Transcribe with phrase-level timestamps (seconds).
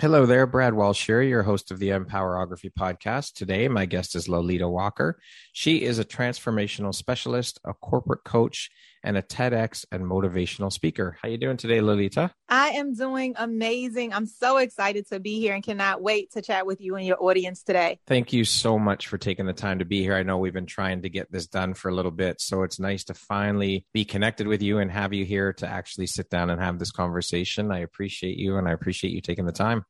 [0.00, 3.34] Hello there, Brad Walsh here, your host of the Empowerography podcast.
[3.34, 5.20] Today, my guest is Lolita Walker.
[5.52, 8.70] She is a transformational specialist, a corporate coach,
[9.02, 11.16] and a TEDx and motivational speaker.
[11.20, 12.32] How you doing today, Lolita?
[12.48, 14.12] I am doing amazing.
[14.12, 17.22] I'm so excited to be here and cannot wait to chat with you and your
[17.22, 17.98] audience today.
[18.06, 20.14] Thank you so much for taking the time to be here.
[20.14, 22.78] I know we've been trying to get this done for a little bit, so it's
[22.78, 26.50] nice to finally be connected with you and have you here to actually sit down
[26.50, 27.72] and have this conversation.
[27.72, 29.84] I appreciate you and I appreciate you taking the time.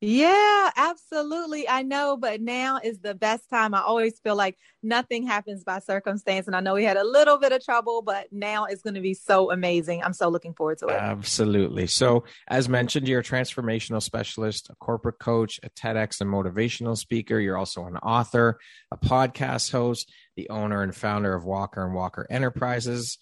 [0.00, 1.66] Yeah, absolutely.
[1.66, 3.74] I know, but now is the best time.
[3.74, 6.46] I always feel like nothing happens by circumstance.
[6.46, 9.00] And I know we had a little bit of trouble, but now it's going to
[9.00, 10.02] be so amazing.
[10.02, 10.96] I'm so looking forward to it.
[10.96, 11.86] Absolutely.
[11.86, 17.38] So, as mentioned, you're a transformational specialist, a corporate coach, a TEDx and motivational speaker.
[17.38, 18.58] You're also an author,
[18.90, 23.16] a podcast host, the owner and founder of Walker and Walker Enterprises,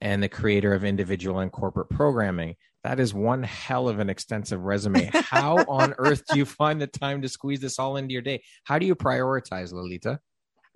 [0.00, 4.62] and the creator of individual and corporate programming that is one hell of an extensive
[4.62, 5.10] resume.
[5.12, 8.42] How on earth do you find the time to squeeze this all into your day?
[8.64, 10.20] How do you prioritize, Lolita?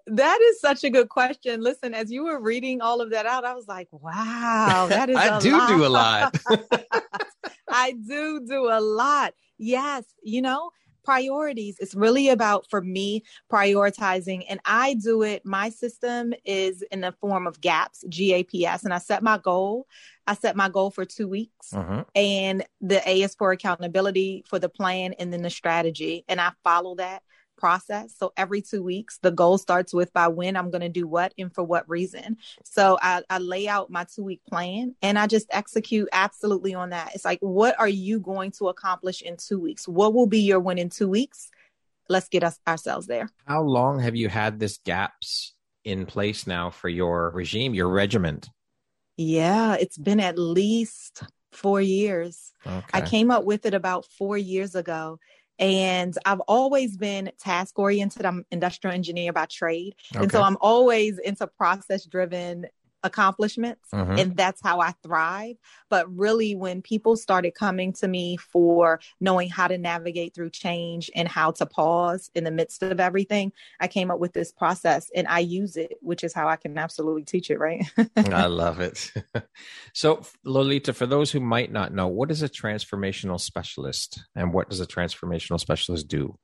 [0.06, 1.60] That is such a good question.
[1.60, 5.16] Listen, as you were reading all of that out, I was like, wow, that is
[5.16, 5.68] I do lot.
[5.68, 6.36] do a lot.
[7.68, 9.34] I do do a lot.
[9.58, 10.70] Yes, you know,
[11.08, 11.78] priorities.
[11.80, 14.44] It's really about, for me, prioritizing.
[14.50, 18.66] And I do it, my system is in the form of GAPS, G A P
[18.66, 18.84] S.
[18.84, 19.86] And I set my goal.
[20.26, 21.72] I set my goal for two weeks.
[21.72, 22.04] Uh-huh.
[22.14, 26.26] And the A is for accountability for the plan and then the strategy.
[26.28, 27.22] And I follow that
[27.58, 28.14] process.
[28.16, 31.34] So every two weeks, the goal starts with by when I'm going to do what
[31.36, 32.38] and for what reason.
[32.64, 36.90] So I, I lay out my two week plan and I just execute absolutely on
[36.90, 37.14] that.
[37.14, 39.86] It's like, what are you going to accomplish in two weeks?
[39.86, 41.50] What will be your win in two weeks?
[42.08, 43.28] Let's get us ourselves there.
[43.46, 45.54] How long have you had this gaps
[45.84, 48.48] in place now for your regime, your regiment?
[49.16, 52.52] Yeah, it's been at least four years.
[52.66, 52.84] Okay.
[52.92, 55.18] I came up with it about four years ago.
[55.58, 58.24] And I've always been task oriented.
[58.24, 59.94] I'm industrial engineer by trade.
[60.14, 60.22] Okay.
[60.22, 62.66] And so I'm always into process driven
[63.02, 64.18] accomplishments mm-hmm.
[64.18, 65.56] and that's how I thrive.
[65.88, 71.10] But really, when people started coming to me for knowing how to navigate through change
[71.14, 75.10] and how to pause in the midst of everything, I came up with this process
[75.14, 77.84] and I use it, which is how I can absolutely teach it, right?
[78.16, 79.12] I love it.
[79.94, 84.70] so, Lolita, for those who might not know, what is a transformational specialist and what
[84.70, 86.38] does a transformational specialist do?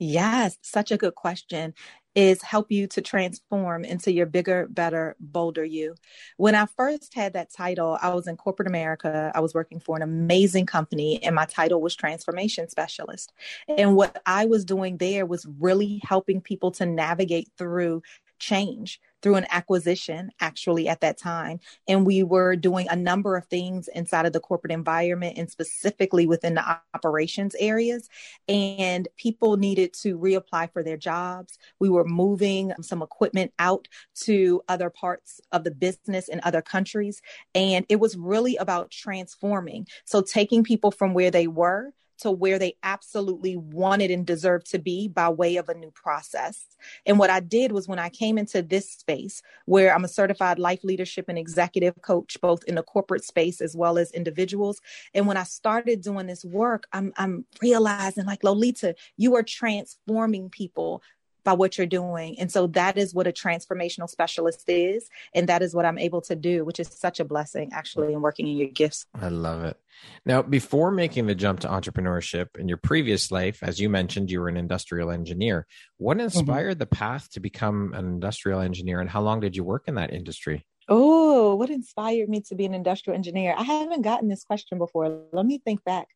[0.00, 1.74] Yes, such a good question
[2.18, 5.94] is help you to transform into your bigger, better, bolder you.
[6.36, 9.30] When I first had that title, I was in corporate America.
[9.36, 13.32] I was working for an amazing company, and my title was transformation specialist.
[13.68, 18.02] And what I was doing there was really helping people to navigate through
[18.38, 21.60] change through an acquisition actually at that time.
[21.88, 26.26] And we were doing a number of things inside of the corporate environment and specifically
[26.26, 28.08] within the operations areas.
[28.46, 31.58] And people needed to reapply for their jobs.
[31.80, 33.88] We were moving some equipment out
[34.22, 37.20] to other parts of the business in other countries.
[37.54, 39.86] And it was really about transforming.
[40.04, 44.78] So taking people from where they were to where they absolutely wanted and deserved to
[44.78, 46.64] be by way of a new process.
[47.06, 50.58] And what I did was when I came into this space where I'm a certified
[50.58, 54.80] life leadership and executive coach, both in the corporate space as well as individuals.
[55.14, 60.50] And when I started doing this work, I'm, I'm realizing like, Lolita, you are transforming
[60.50, 61.02] people
[61.44, 62.38] by what you're doing.
[62.38, 65.08] And so that is what a transformational specialist is.
[65.34, 68.20] And that is what I'm able to do, which is such a blessing actually in
[68.20, 69.06] working in your gifts.
[69.14, 69.76] I love it.
[70.24, 74.40] Now, before making the jump to entrepreneurship in your previous life, as you mentioned, you
[74.40, 75.66] were an industrial engineer.
[75.96, 76.24] What mm-hmm.
[76.24, 76.78] inspired mm-hmm.
[76.78, 80.12] the path to become an industrial engineer and how long did you work in that
[80.12, 80.64] industry?
[80.90, 83.54] Oh, what inspired me to be an industrial engineer?
[83.56, 85.22] I haven't gotten this question before.
[85.32, 86.08] Let me think back.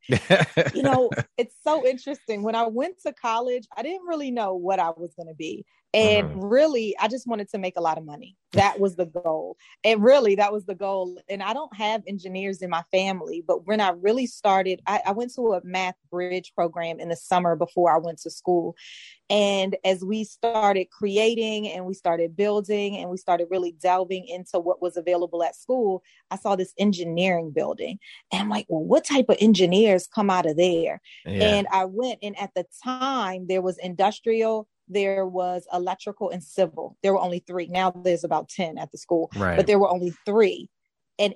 [0.74, 2.42] you know, it's so interesting.
[2.42, 5.66] When I went to college, I didn't really know what I was going to be.
[5.94, 6.40] And mm-hmm.
[6.40, 8.36] really, I just wanted to make a lot of money.
[8.52, 9.56] That was the goal.
[9.84, 11.18] And really, that was the goal.
[11.28, 15.12] And I don't have engineers in my family, but when I really started, I, I
[15.12, 18.74] went to a math bridge program in the summer before I went to school.
[19.30, 24.58] And as we started creating and we started building and we started really delving into
[24.58, 27.98] what was available at school, I saw this engineering building.
[28.30, 31.00] And I'm like, well, what type of engineers come out of there?
[31.24, 31.54] Yeah.
[31.54, 36.96] And I went, and at the time, there was industrial there was electrical and civil.
[37.02, 37.66] There were only three.
[37.68, 39.56] Now there's about 10 at the school, right.
[39.56, 40.68] but there were only three.
[41.18, 41.34] And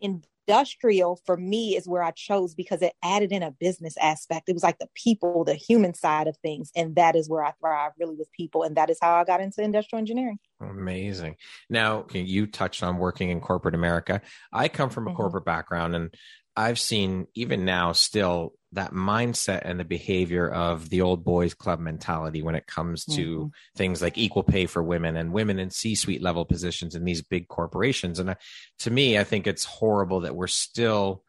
[0.48, 4.48] industrial for me is where I chose because it added in a business aspect.
[4.48, 6.70] It was like the people, the human side of things.
[6.76, 8.62] And that is where I thrive really with people.
[8.62, 10.38] And that is how I got into industrial engineering.
[10.60, 11.36] Amazing.
[11.68, 14.22] Now, you touched on working in corporate America.
[14.52, 15.16] I come from a mm-hmm.
[15.16, 16.14] corporate background and
[16.56, 21.78] I've seen even now still that mindset and the behavior of the old boys club
[21.78, 23.46] mentality when it comes to mm-hmm.
[23.76, 27.48] things like equal pay for women and women in C-suite level positions in these big
[27.48, 28.18] corporations.
[28.18, 28.34] And uh,
[28.80, 31.22] to me, I think it's horrible that we're still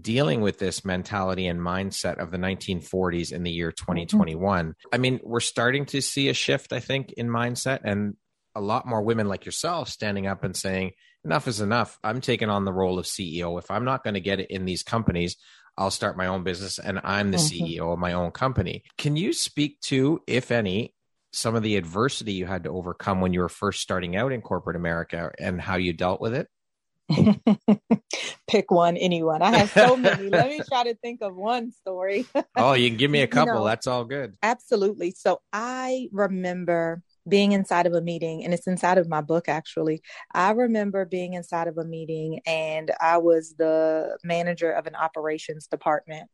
[0.00, 4.66] dealing with this mentality and mindset of the 1940s in the year 2021.
[4.66, 4.70] Mm-hmm.
[4.92, 8.16] I mean, we're starting to see a shift, I think, in mindset and
[8.54, 10.92] a lot more women like yourself standing up and saying,
[11.26, 11.98] enough is enough.
[12.02, 13.58] I'm taking on the role of CEO.
[13.58, 15.36] If I'm not going to get it in these companies,
[15.76, 17.64] I'll start my own business and I'm the mm-hmm.
[17.64, 18.84] CEO of my own company.
[18.96, 20.94] Can you speak to, if any,
[21.32, 24.40] some of the adversity you had to overcome when you were first starting out in
[24.40, 26.48] corporate America and how you dealt with it?
[28.48, 29.42] Pick one, anyone.
[29.42, 30.28] I have so many.
[30.28, 32.26] Let me try to think of one story.
[32.56, 33.54] oh, you can give me a couple.
[33.54, 34.36] You know, That's all good.
[34.42, 35.10] Absolutely.
[35.10, 40.02] So I remember being inside of a meeting, and it's inside of my book actually.
[40.32, 45.66] I remember being inside of a meeting, and I was the manager of an operations
[45.66, 46.30] department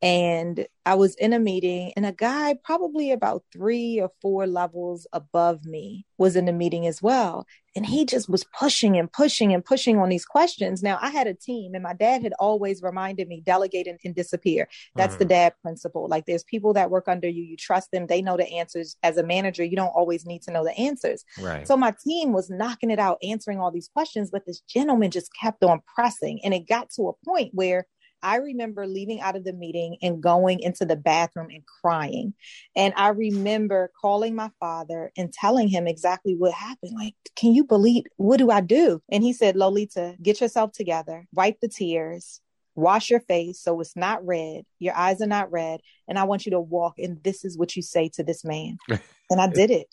[0.00, 5.06] and I was in a meeting, and a guy, probably about three or four levels
[5.12, 7.46] above me, was in the meeting as well.
[7.74, 10.82] And he just was pushing and pushing and pushing on these questions.
[10.82, 14.14] Now, I had a team, and my dad had always reminded me delegate and, and
[14.14, 14.68] disappear.
[14.94, 15.18] That's mm.
[15.18, 16.06] the dad principle.
[16.08, 18.96] Like, there's people that work under you, you trust them, they know the answers.
[19.02, 21.24] As a manager, you don't always need to know the answers.
[21.40, 21.66] Right.
[21.66, 25.30] So, my team was knocking it out, answering all these questions, but this gentleman just
[25.38, 26.40] kept on pressing.
[26.44, 27.86] And it got to a point where
[28.22, 32.34] I remember leaving out of the meeting and going into the bathroom and crying.
[32.76, 36.92] And I remember calling my father and telling him exactly what happened.
[36.94, 39.00] Like, can you believe what do I do?
[39.10, 42.40] And he said, Lolita, get yourself together, wipe the tears,
[42.74, 46.46] wash your face so it's not red, your eyes are not red, and I want
[46.46, 46.94] you to walk.
[46.98, 48.78] And this is what you say to this man.
[48.88, 49.88] and I did it.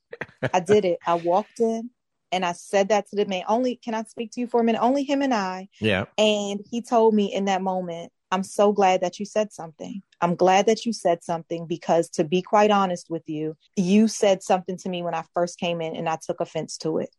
[0.53, 0.99] I did it.
[1.05, 1.89] I walked in
[2.31, 3.43] and I said that to the man.
[3.47, 4.81] Only can I speak to you for a minute?
[4.81, 5.69] Only him and I.
[5.79, 6.05] Yeah.
[6.17, 10.01] And he told me in that moment, I'm so glad that you said something.
[10.19, 14.43] I'm glad that you said something because, to be quite honest with you, you said
[14.43, 17.09] something to me when I first came in and I took offense to it.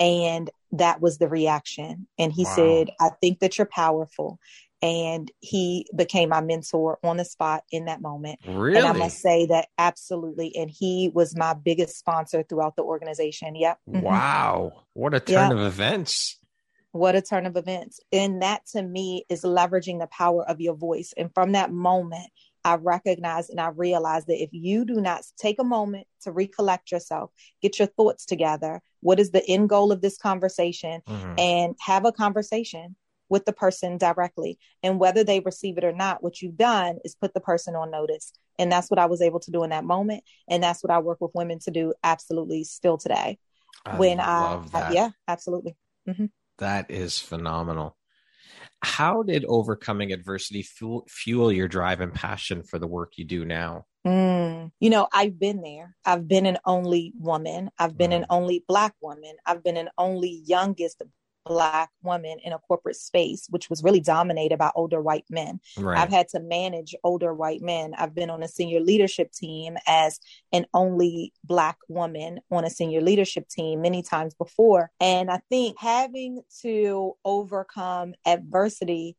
[0.00, 2.06] And that was the reaction.
[2.18, 2.54] And he wow.
[2.54, 4.38] said, I think that you're powerful.
[4.80, 8.38] And he became my mentor on the spot in that moment.
[8.46, 8.78] Really?
[8.78, 10.54] And I must say that absolutely.
[10.56, 13.56] And he was my biggest sponsor throughout the organization.
[13.56, 13.78] Yep.
[13.90, 14.00] Mm-hmm.
[14.02, 14.84] Wow.
[14.94, 15.58] What a turn yep.
[15.58, 16.38] of events.
[16.92, 18.00] What a turn of events.
[18.12, 21.12] And that to me is leveraging the power of your voice.
[21.16, 22.30] And from that moment,
[22.64, 26.90] I recognize and I realize that if you do not take a moment to recollect
[26.90, 27.30] yourself,
[27.62, 31.34] get your thoughts together, what is the end goal of this conversation, mm-hmm.
[31.38, 32.96] and have a conversation
[33.28, 34.58] with the person directly.
[34.82, 37.90] And whether they receive it or not, what you've done is put the person on
[37.90, 38.32] notice.
[38.58, 40.24] And that's what I was able to do in that moment.
[40.48, 43.38] And that's what I work with women to do absolutely still today.
[43.86, 45.76] I when I, I, yeah, absolutely.
[46.08, 46.26] Mm-hmm.
[46.58, 47.96] That is phenomenal.
[48.80, 53.44] How did overcoming adversity fuel, fuel your drive and passion for the work you do
[53.44, 53.86] now?
[54.06, 55.96] Mm, you know, I've been there.
[56.04, 57.70] I've been an only woman.
[57.78, 58.18] I've been mm.
[58.18, 59.34] an only Black woman.
[59.44, 61.02] I've been an only youngest
[61.48, 65.98] black woman in a corporate space which was really dominated by older white men right.
[65.98, 70.20] i've had to manage older white men i've been on a senior leadership team as
[70.52, 75.76] an only black woman on a senior leadership team many times before and i think
[75.78, 79.16] having to overcome adversity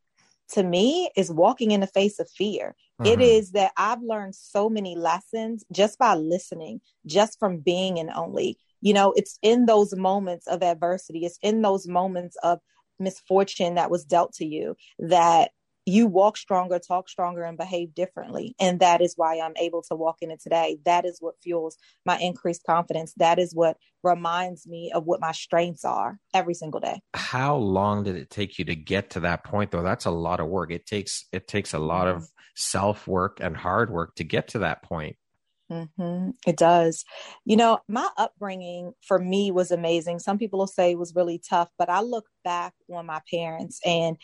[0.52, 2.74] to me is walking in the face of fear.
[3.00, 3.20] It mm-hmm.
[3.20, 8.58] is that I've learned so many lessons just by listening, just from being an only
[8.80, 12.58] you know it's in those moments of adversity it's in those moments of
[12.98, 15.50] misfortune that was dealt to you that
[15.86, 18.54] you walk stronger, talk stronger, and behave differently.
[18.60, 20.78] And that is why I'm able to walk in it today.
[20.84, 23.12] That is what fuels my increased confidence.
[23.16, 27.00] That is what reminds me of what my strengths are every single day.
[27.14, 29.82] How long did it take you to get to that point though?
[29.82, 30.70] That's a lot of work.
[30.70, 34.60] It takes it takes a lot of self work and hard work to get to
[34.60, 35.16] that point.
[35.70, 36.30] Mm-hmm.
[36.46, 37.04] It does.
[37.44, 40.18] You know, my upbringing for me was amazing.
[40.18, 43.80] Some people will say it was really tough, but I look back on my parents
[43.84, 44.16] and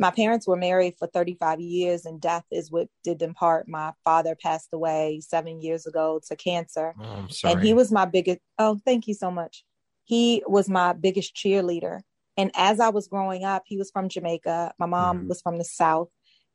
[0.00, 3.68] my parents were married for 35 years and death is what did them part.
[3.68, 6.94] My father passed away seven years ago to cancer.
[7.00, 9.64] Oh, and he was my biggest, oh, thank you so much.
[10.04, 12.00] He was my biggest cheerleader.
[12.36, 14.72] And as I was growing up, he was from Jamaica.
[14.78, 15.28] My mom mm.
[15.28, 16.08] was from the South.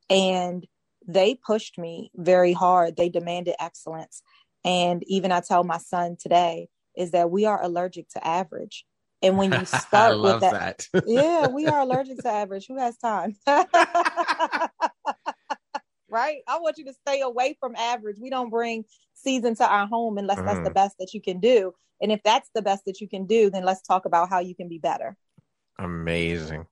[0.09, 0.65] And
[1.07, 2.95] they pushed me very hard.
[2.95, 4.21] They demanded excellence.
[4.65, 8.85] And even I tell my son today is that we are allergic to average.
[9.21, 11.03] And when you start with that, that.
[11.07, 12.67] yeah, we are allergic to average.
[12.67, 13.35] Who has time?
[16.09, 16.41] right?
[16.47, 18.17] I want you to stay away from average.
[18.21, 20.45] We don't bring season to our home unless mm.
[20.45, 20.75] that's the mm.
[20.75, 21.73] best that you can do.
[22.01, 24.55] And if that's the best that you can do, then let's talk about how you
[24.55, 25.15] can be better.
[25.79, 26.67] Amazing.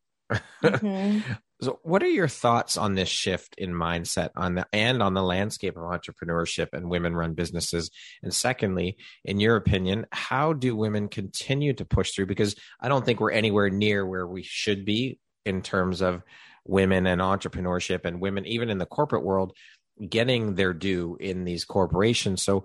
[0.63, 1.19] Mm-hmm.
[1.63, 5.21] So, what are your thoughts on this shift in mindset on the and on the
[5.21, 7.91] landscape of entrepreneurship and women-run businesses?
[8.23, 12.25] And secondly, in your opinion, how do women continue to push through?
[12.25, 16.23] Because I don't think we're anywhere near where we should be in terms of
[16.65, 19.53] women and entrepreneurship and women, even in the corporate world,
[20.09, 22.41] getting their due in these corporations.
[22.41, 22.63] So,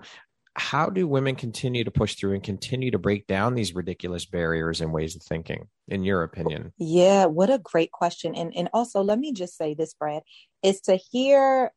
[0.59, 4.81] how do women continue to push through and continue to break down these ridiculous barriers
[4.81, 9.03] and ways of thinking in your opinion yeah what a great question and and also
[9.03, 10.23] let me just say this brad
[10.63, 11.71] is to hear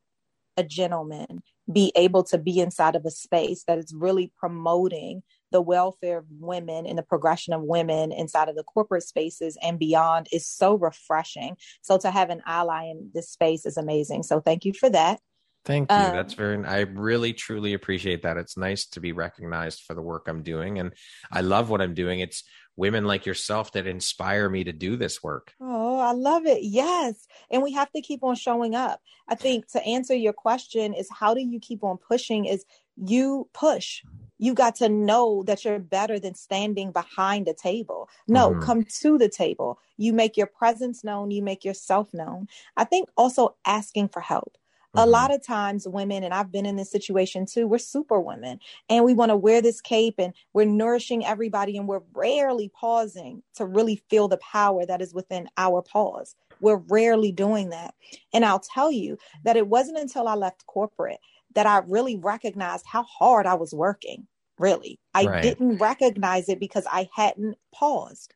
[0.57, 5.21] a gentleman be able to be inside of a space that is really promoting
[5.51, 9.79] the welfare of women and the progression of women inside of the corporate spaces and
[9.79, 11.55] beyond is so refreshing.
[11.81, 14.23] So to have an ally in this space is amazing.
[14.23, 15.19] So thank you for that.
[15.65, 15.97] Thank you.
[15.97, 18.37] Um, That's very, I really truly appreciate that.
[18.37, 20.79] It's nice to be recognized for the work I'm doing.
[20.79, 20.93] And
[21.31, 22.21] I love what I'm doing.
[22.21, 22.43] It's
[22.75, 25.53] women like yourself that inspire me to do this work.
[25.59, 26.63] Oh, I love it.
[26.63, 27.27] Yes.
[27.51, 29.01] And we have to keep on showing up.
[29.27, 33.49] I think to answer your question is how do you keep on pushing is you
[33.53, 34.01] push.
[34.37, 38.09] You got to know that you're better than standing behind a table.
[38.27, 38.61] No, mm-hmm.
[38.61, 39.79] come to the table.
[39.97, 42.47] You make your presence known, you make yourself known.
[42.77, 44.57] I think also asking for help
[44.95, 45.07] Mm-hmm.
[45.07, 48.59] A lot of times, women, and I've been in this situation too, we're super women
[48.89, 53.43] and we want to wear this cape and we're nourishing everybody and we're rarely pausing
[53.55, 56.35] to really feel the power that is within our pause.
[56.59, 57.93] We're rarely doing that.
[58.33, 61.19] And I'll tell you that it wasn't until I left corporate
[61.53, 64.27] that I really recognized how hard I was working.
[64.57, 65.41] Really, I right.
[65.41, 68.33] didn't recognize it because I hadn't paused.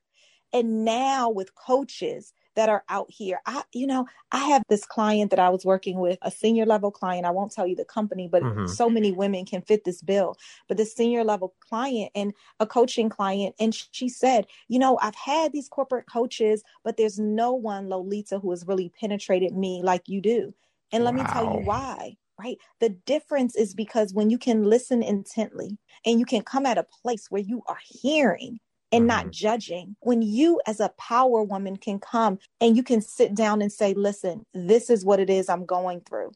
[0.54, 3.42] And now with coaches, that are out here.
[3.46, 6.92] I, you know, I have this client that I was working with, a senior level
[6.92, 7.26] client.
[7.26, 8.68] I won't tell you the company, but mm-hmm.
[8.68, 10.38] so many women can fit this bill.
[10.68, 15.16] But the senior level client and a coaching client, and she said, you know, I've
[15.16, 20.08] had these corporate coaches, but there's no one, Lolita, who has really penetrated me like
[20.08, 20.54] you do.
[20.92, 21.24] And let wow.
[21.24, 22.58] me tell you why right?
[22.80, 26.86] The difference is because when you can listen intently and you can come at a
[27.02, 28.60] place where you are hearing
[28.94, 29.08] and mm-hmm.
[29.08, 29.96] not judging.
[30.02, 33.94] When you, as a power woman, can come and you can sit down and say,
[33.94, 36.32] Listen, this is what it is I'm going through.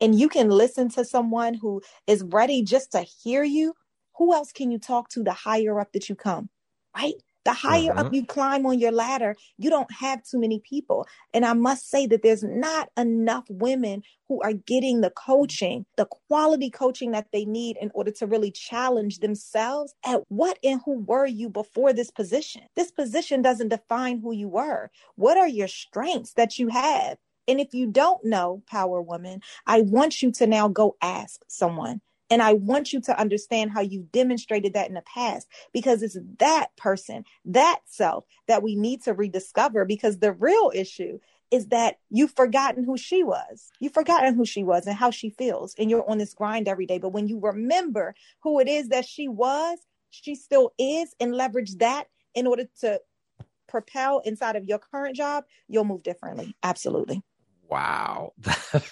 [0.00, 3.74] And you can listen to someone who is ready just to hear you.
[4.16, 6.48] Who else can you talk to the higher up that you come?
[6.96, 7.14] Right?
[7.44, 7.98] The higher mm-hmm.
[7.98, 11.06] up you climb on your ladder, you don't have too many people.
[11.34, 16.06] And I must say that there's not enough women who are getting the coaching, the
[16.28, 21.00] quality coaching that they need in order to really challenge themselves at what and who
[21.00, 22.62] were you before this position.
[22.76, 24.90] This position doesn't define who you were.
[25.16, 27.18] What are your strengths that you have?
[27.48, 32.00] And if you don't know, Power Woman, I want you to now go ask someone
[32.32, 36.16] and I want you to understand how you demonstrated that in the past because it's
[36.38, 41.18] that person, that self that we need to rediscover because the real issue
[41.50, 43.70] is that you've forgotten who she was.
[43.80, 45.74] You've forgotten who she was and how she feels.
[45.78, 46.96] And you're on this grind every day.
[46.96, 51.76] But when you remember who it is that she was, she still is, and leverage
[51.80, 52.98] that in order to
[53.68, 56.56] propel inside of your current job, you'll move differently.
[56.62, 57.22] Absolutely
[57.72, 58.32] wow,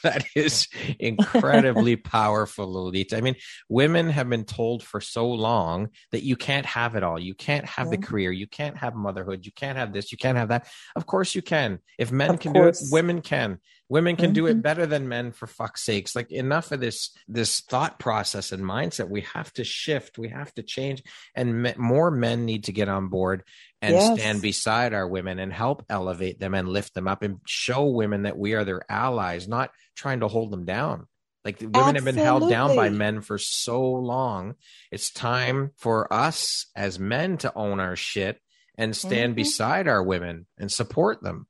[0.02, 0.68] that is
[0.98, 3.18] incredibly powerful, Lolita.
[3.18, 3.36] I mean,
[3.68, 7.18] women have been told for so long that you can't have it all.
[7.18, 7.96] You can't have yeah.
[7.98, 8.32] the career.
[8.32, 9.44] You can't have motherhood.
[9.44, 10.12] You can't have this.
[10.12, 10.66] You can't have that.
[10.96, 11.80] Of course, you can.
[11.98, 12.80] If men of can course.
[12.80, 13.58] do it, women can.
[13.90, 14.34] Women can mm-hmm.
[14.34, 14.60] do it mm-hmm.
[14.60, 16.16] better than men for fuck's sakes.
[16.16, 19.10] Like enough of this this thought process and mindset.
[19.10, 20.16] We have to shift.
[20.16, 21.02] We have to change,
[21.34, 23.42] and me- more men need to get on board
[23.82, 24.18] and yes.
[24.18, 28.22] stand beside our women and help elevate them and lift them up and show women
[28.22, 31.06] that we are their allies, not trying to hold them down.
[31.44, 31.96] Like women Absolutely.
[31.96, 34.56] have been held down by men for so long.
[34.90, 38.38] It's time for us as men to own our shit
[38.76, 39.36] and stand mm-hmm.
[39.36, 41.46] beside our women and support them.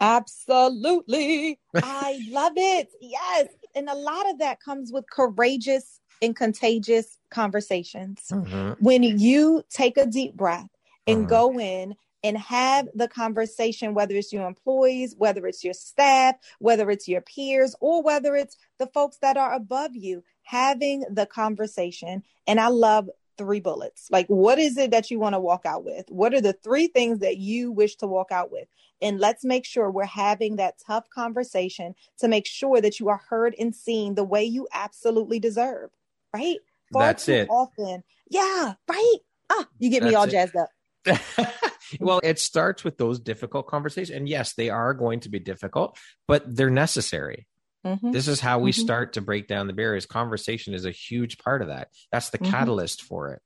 [0.00, 1.58] Absolutely.
[1.74, 2.88] I love it.
[3.00, 3.48] Yes.
[3.74, 8.20] And a lot of that comes with courageous and contagious conversations.
[8.30, 8.84] Mm-hmm.
[8.84, 10.68] When you take a deep breath
[11.06, 11.28] and mm-hmm.
[11.28, 11.94] go in
[12.24, 17.20] and have the conversation, whether it's your employees, whether it's your staff, whether it's your
[17.20, 22.22] peers, or whether it's the folks that are above you, having the conversation.
[22.46, 24.08] And I love three bullets.
[24.10, 26.06] Like, what is it that you want to walk out with?
[26.10, 28.68] What are the three things that you wish to walk out with?
[29.00, 33.20] And let's make sure we're having that tough conversation to make sure that you are
[33.28, 35.90] heard and seen the way you absolutely deserve.
[36.32, 36.58] Right?
[36.92, 37.48] Far That's it.
[37.50, 39.16] Often, yeah, right.
[39.50, 40.68] Ah, you get That's me all jazzed up.
[42.00, 44.16] well, it starts with those difficult conversations.
[44.16, 47.46] And yes, they are going to be difficult, but they're necessary.
[47.86, 48.12] Mm-hmm.
[48.12, 48.82] This is how we mm-hmm.
[48.82, 50.06] start to break down the barriers.
[50.06, 51.88] Conversation is a huge part of that.
[52.12, 52.50] That's the mm-hmm.
[52.50, 53.42] catalyst for it.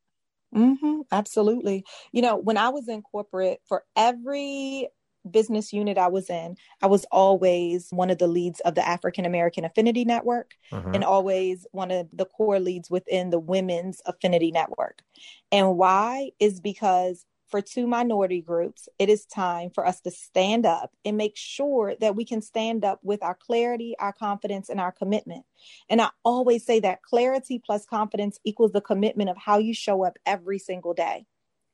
[0.54, 1.00] Mm-hmm.
[1.10, 1.84] Absolutely.
[2.12, 4.88] You know, when I was in corporate, for every
[5.28, 9.24] business unit I was in, I was always one of the leads of the African
[9.24, 10.90] American Affinity Network uh-huh.
[10.94, 15.02] and always one of the core leads within the Women's Affinity Network.
[15.50, 20.66] And why is because for two minority groups, it is time for us to stand
[20.66, 24.80] up and make sure that we can stand up with our clarity, our confidence, and
[24.80, 25.44] our commitment.
[25.88, 30.04] And I always say that clarity plus confidence equals the commitment of how you show
[30.04, 31.26] up every single day.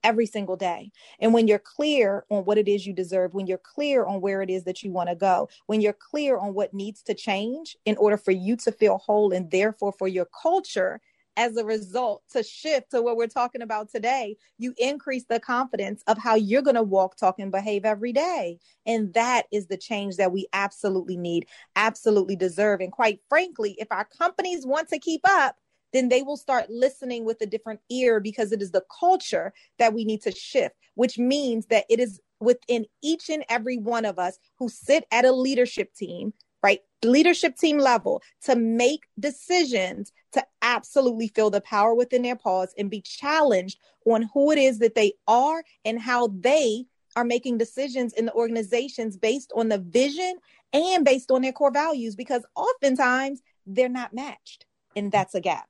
[0.05, 0.91] Every single day.
[1.21, 4.43] And when you're clear on what it is you deserve, when you're clear on where
[4.43, 7.77] it is that you want to go, when you're clear on what needs to change
[7.85, 11.01] in order for you to feel whole and therefore for your culture
[11.37, 16.03] as a result to shift to what we're talking about today, you increase the confidence
[16.07, 18.59] of how you're going to walk, talk, and behave every day.
[18.87, 21.47] And that is the change that we absolutely need,
[21.77, 22.81] absolutely deserve.
[22.81, 25.57] And quite frankly, if our companies want to keep up,
[25.93, 29.93] then they will start listening with a different ear because it is the culture that
[29.93, 34.19] we need to shift, which means that it is within each and every one of
[34.19, 36.81] us who sit at a leadership team right?
[37.05, 42.91] Leadership team level to make decisions to absolutely feel the power within their pause and
[42.91, 46.85] be challenged on who it is that they are and how they
[47.17, 50.37] are making decisions in the organizations based on the vision
[50.73, 54.65] and based on their core values because oftentimes they're not matched
[54.97, 55.69] and that's a gap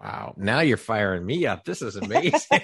[0.00, 0.34] Wow.
[0.38, 1.66] Now you're firing me up.
[1.66, 2.62] This is amazing.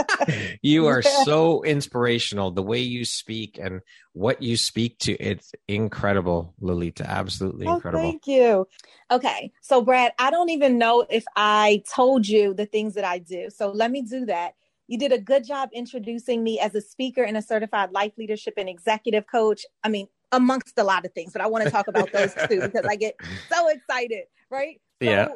[0.62, 2.50] you are so inspirational.
[2.50, 3.82] The way you speak and
[4.14, 7.08] what you speak to, it's incredible, Lolita.
[7.08, 8.02] Absolutely oh, incredible.
[8.02, 8.66] Thank you.
[9.12, 9.52] Okay.
[9.60, 13.48] So, Brad, I don't even know if I told you the things that I do.
[13.50, 14.54] So, let me do that.
[14.88, 18.54] You did a good job introducing me as a speaker and a certified life leadership
[18.56, 19.64] and executive coach.
[19.84, 22.60] I mean, amongst a lot of things, but I want to talk about those too
[22.60, 23.14] because I get
[23.48, 24.80] so excited, right?
[25.00, 25.28] So, yeah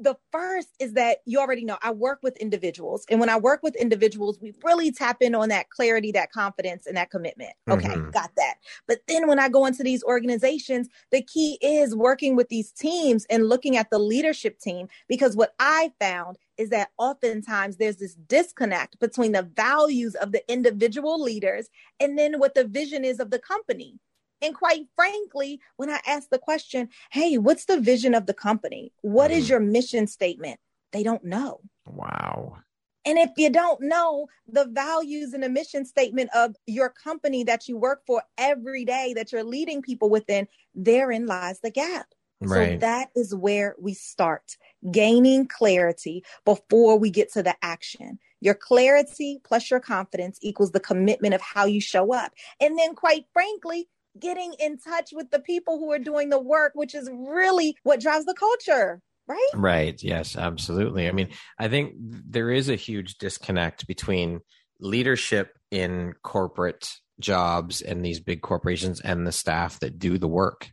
[0.00, 3.04] the first is that you already know I work with individuals.
[3.10, 6.86] And when I work with individuals, we really tap in on that clarity, that confidence,
[6.86, 7.52] and that commitment.
[7.68, 8.10] Okay, mm-hmm.
[8.10, 8.54] got that.
[8.88, 13.26] But then when I go into these organizations, the key is working with these teams
[13.30, 14.88] and looking at the leadership team.
[15.08, 20.42] Because what I found is that oftentimes there's this disconnect between the values of the
[20.50, 21.68] individual leaders
[22.00, 23.98] and then what the vision is of the company.
[24.42, 28.92] And quite frankly, when I ask the question, hey, what's the vision of the company?
[29.02, 29.50] What is mm.
[29.50, 30.60] your mission statement?
[30.92, 31.60] They don't know.
[31.86, 32.58] Wow.
[33.04, 37.66] And if you don't know the values and the mission statement of your company that
[37.68, 42.06] you work for every day that you're leading people within, therein lies the gap.
[42.42, 42.72] Right.
[42.72, 44.56] So that is where we start
[44.90, 48.18] gaining clarity before we get to the action.
[48.40, 52.32] Your clarity plus your confidence equals the commitment of how you show up.
[52.58, 56.72] And then, quite frankly, getting in touch with the people who are doing the work,
[56.74, 59.00] which is really what drives the culture.
[59.26, 59.50] Right.
[59.54, 60.02] Right.
[60.02, 61.08] Yes, absolutely.
[61.08, 64.40] I mean, I think there is a huge disconnect between
[64.80, 70.72] leadership in corporate jobs and these big corporations and the staff that do the work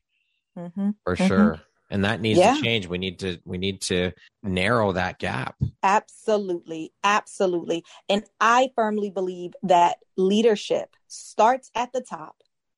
[0.57, 0.91] mm-hmm.
[1.03, 1.27] for mm-hmm.
[1.27, 2.55] sure and that needs yeah.
[2.55, 4.11] to change we need to we need to
[4.43, 12.35] narrow that gap absolutely absolutely and i firmly believe that leadership starts at the top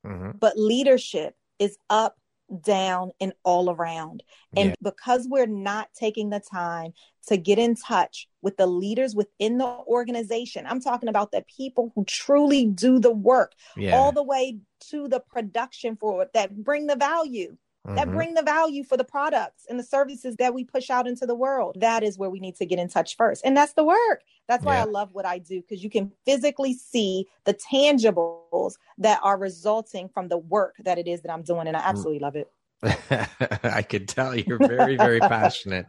[0.10, 0.32] Mm-hmm.
[0.40, 2.16] But leadership is up,
[2.64, 4.24] down, and all around.
[4.58, 4.76] And yeah.
[4.82, 6.94] because we're not taking the time
[7.28, 11.92] to get in touch with the leaders within the organization, I'm talking about the people
[11.96, 13.96] who truly do the work, yeah.
[13.96, 14.58] all the way
[14.90, 17.96] to the production for it that bring the value mm-hmm.
[17.96, 21.26] that bring the value for the products and the services that we push out into
[21.26, 21.78] the world.
[21.80, 23.44] That is where we need to get in touch first.
[23.46, 24.24] And that's the work.
[24.48, 24.82] That's why yeah.
[24.82, 30.10] I love what I do because you can physically see the tangibles that are resulting
[30.10, 31.68] from the work that it is that I'm doing.
[31.68, 31.86] And I mm.
[31.86, 32.52] absolutely love it.
[33.64, 35.88] I could tell you're very, very passionate.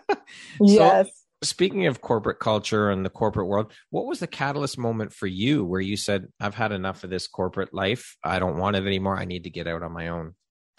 [0.60, 1.06] yes.
[1.06, 5.26] So, speaking of corporate culture and the corporate world, what was the catalyst moment for
[5.26, 8.16] you where you said, I've had enough of this corporate life.
[8.24, 9.18] I don't want it anymore.
[9.18, 10.34] I need to get out on my own?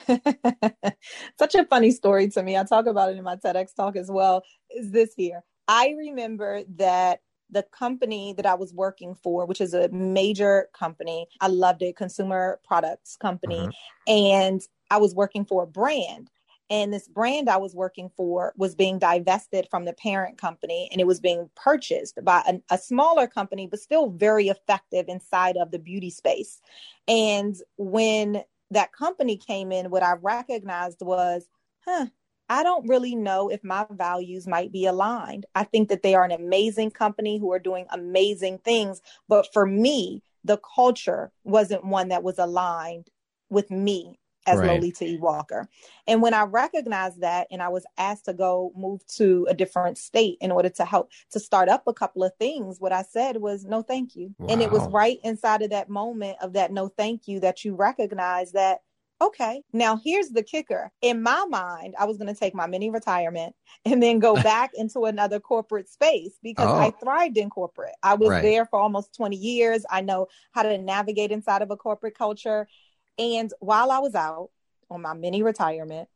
[1.39, 2.57] Such a funny story to me.
[2.57, 4.43] I talk about it in my TEDx talk as well.
[4.69, 5.43] Is this here?
[5.67, 11.27] I remember that the company that I was working for, which is a major company,
[11.39, 13.59] I loved it, consumer products company.
[13.59, 14.11] Mm-hmm.
[14.11, 16.29] And I was working for a brand.
[16.69, 20.99] And this brand I was working for was being divested from the parent company and
[20.99, 25.71] it was being purchased by a, a smaller company, but still very effective inside of
[25.71, 26.61] the beauty space.
[27.07, 31.47] And when that company came in, what I recognized was,
[31.85, 32.07] huh,
[32.49, 35.45] I don't really know if my values might be aligned.
[35.55, 39.01] I think that they are an amazing company who are doing amazing things.
[39.27, 43.07] But for me, the culture wasn't one that was aligned
[43.49, 44.69] with me as right.
[44.69, 45.17] Lolita E.
[45.17, 45.67] Walker.
[46.07, 49.97] And when I recognized that and I was asked to go move to a different
[49.97, 53.37] state in order to help to start up a couple of things, what I said
[53.37, 54.33] was no thank you.
[54.37, 54.47] Wow.
[54.49, 57.75] And it was right inside of that moment of that no thank you that you
[57.75, 58.79] recognize that
[59.23, 60.91] okay, now here's the kicker.
[61.01, 64.71] In my mind, I was going to take my mini retirement and then go back
[64.75, 66.75] into another corporate space because oh.
[66.75, 67.95] I thrived in corporate.
[68.03, 68.41] I was right.
[68.41, 69.85] there for almost 20 years.
[69.89, 72.67] I know how to navigate inside of a corporate culture.
[73.17, 74.49] And while I was out
[74.89, 76.09] on my mini retirement,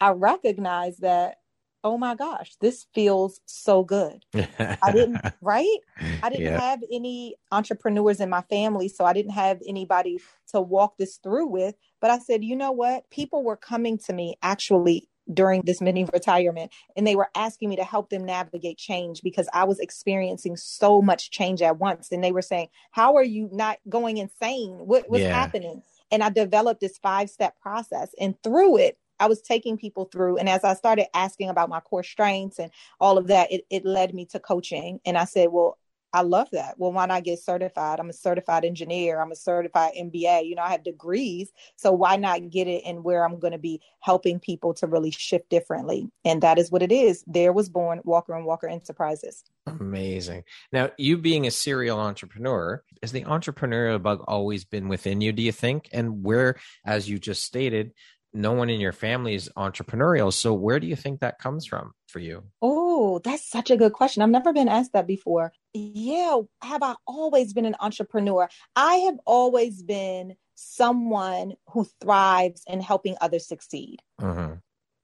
[0.00, 1.36] I recognized that
[1.84, 4.24] oh my gosh, this feels so good.
[4.34, 5.78] I didn't, right?
[6.22, 6.60] I didn't yeah.
[6.60, 11.46] have any entrepreneurs in my family, so I didn't have anybody to walk this through
[11.46, 11.74] with.
[12.00, 13.08] But I said, you know what?
[13.10, 17.76] People were coming to me actually during this mini retirement and they were asking me
[17.76, 22.10] to help them navigate change because I was experiencing so much change at once.
[22.10, 24.72] And they were saying, How are you not going insane?
[24.78, 25.32] What, what's yeah.
[25.32, 25.82] happening?
[26.12, 28.14] And I developed this five step process.
[28.20, 30.38] And through it, I was taking people through.
[30.38, 32.70] And as I started asking about my core strengths and
[33.00, 35.00] all of that, it, it led me to coaching.
[35.04, 35.78] And I said, well,
[36.12, 36.74] I love that.
[36.78, 37.98] Well, why not get certified?
[37.98, 39.20] I'm a certified engineer.
[39.20, 40.46] I'm a certified MBA.
[40.46, 41.50] You know, I have degrees.
[41.76, 45.10] So why not get it in where I'm going to be helping people to really
[45.10, 46.10] shift differently?
[46.24, 47.24] And that is what it is.
[47.26, 49.42] There was born Walker and Walker Enterprises.
[49.66, 50.44] Amazing.
[50.72, 55.42] Now, you being a serial entrepreneur, has the entrepreneurial bug always been within you, do
[55.42, 55.88] you think?
[55.92, 57.92] And where, as you just stated,
[58.34, 60.32] no one in your family is entrepreneurial.
[60.32, 62.44] So where do you think that comes from for you?
[62.60, 64.22] Oh, that's such a good question.
[64.22, 65.52] I've never been asked that before.
[65.74, 68.48] Yeah, have I always been an entrepreneur?
[68.74, 74.00] I have always been someone who thrives in helping others succeed.
[74.20, 74.54] Mm-hmm.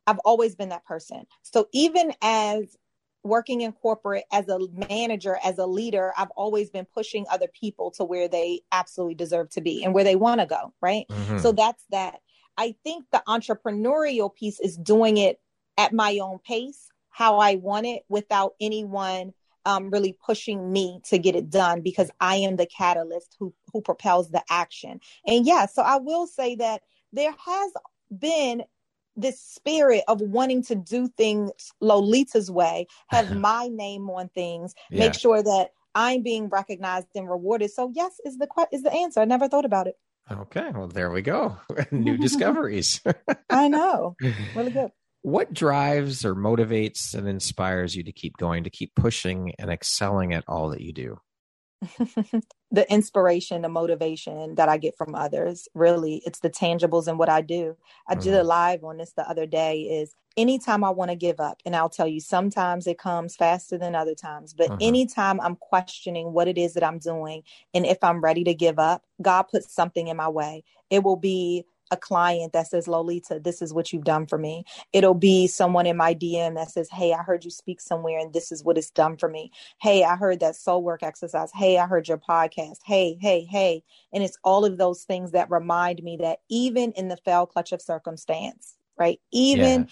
[0.06, 1.24] I've always been that person.
[1.42, 2.76] So even as
[3.24, 7.90] working in corporate as a manager, as a leader, I've always been pushing other people
[7.92, 10.72] to where they absolutely deserve to be and where they want to go.
[10.80, 11.06] Right.
[11.10, 11.38] Mm-hmm.
[11.38, 12.20] So that's that.
[12.58, 15.40] I think the entrepreneurial piece is doing it
[15.78, 19.32] at my own pace, how I want it, without anyone
[19.64, 23.80] um, really pushing me to get it done because I am the catalyst who who
[23.80, 25.00] propels the action.
[25.26, 27.72] And yeah, so I will say that there has
[28.18, 28.64] been
[29.14, 31.50] this spirit of wanting to do things
[31.82, 35.06] Lolita's way, have my name on things, yeah.
[35.06, 37.70] make sure that I'm being recognized and rewarded.
[37.70, 39.20] So yes, is the is the answer.
[39.20, 39.96] I never thought about it.
[40.30, 41.56] Okay, well, there we go.
[41.90, 43.00] New discoveries.
[43.48, 44.16] I know.
[44.54, 44.90] Really good.
[45.22, 50.32] What drives or motivates and inspires you to keep going, to keep pushing and excelling
[50.32, 51.18] at all that you do?
[52.70, 55.68] the inspiration, the motivation that I get from others.
[55.74, 57.76] Really, it's the tangibles and what I do.
[58.08, 58.22] I mm.
[58.22, 61.60] did a live on this the other day is anytime I want to give up,
[61.66, 64.78] and I'll tell you, sometimes it comes faster than other times, but uh-huh.
[64.80, 67.42] anytime I'm questioning what it is that I'm doing
[67.74, 70.64] and if I'm ready to give up, God puts something in my way.
[70.90, 74.64] It will be a client that says, Lolita, this is what you've done for me.
[74.92, 78.32] It'll be someone in my DM that says, Hey, I heard you speak somewhere and
[78.32, 79.50] this is what it's done for me.
[79.80, 81.50] Hey, I heard that soul work exercise.
[81.54, 82.78] Hey, I heard your podcast.
[82.84, 83.82] Hey, hey, hey.
[84.12, 87.72] And it's all of those things that remind me that even in the fell clutch
[87.72, 89.20] of circumstance, right?
[89.32, 89.86] Even yeah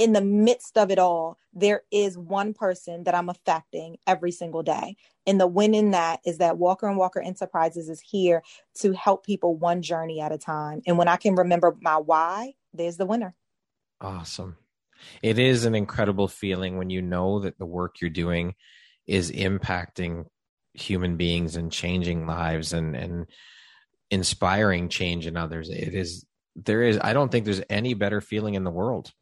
[0.00, 4.62] in the midst of it all, there is one person that I'm affecting every single
[4.62, 4.96] day.
[5.26, 8.42] And the win in that is that Walker and Walker Enterprises is here
[8.76, 10.80] to help people one journey at a time.
[10.86, 13.34] And when I can remember my why, there's the winner.
[14.00, 14.56] Awesome.
[15.22, 18.54] It is an incredible feeling when you know that the work you're doing
[19.06, 20.24] is impacting
[20.72, 23.26] human beings and changing lives and and
[24.10, 25.68] inspiring change in others.
[25.68, 26.24] It is
[26.56, 29.12] there is I don't think there's any better feeling in the world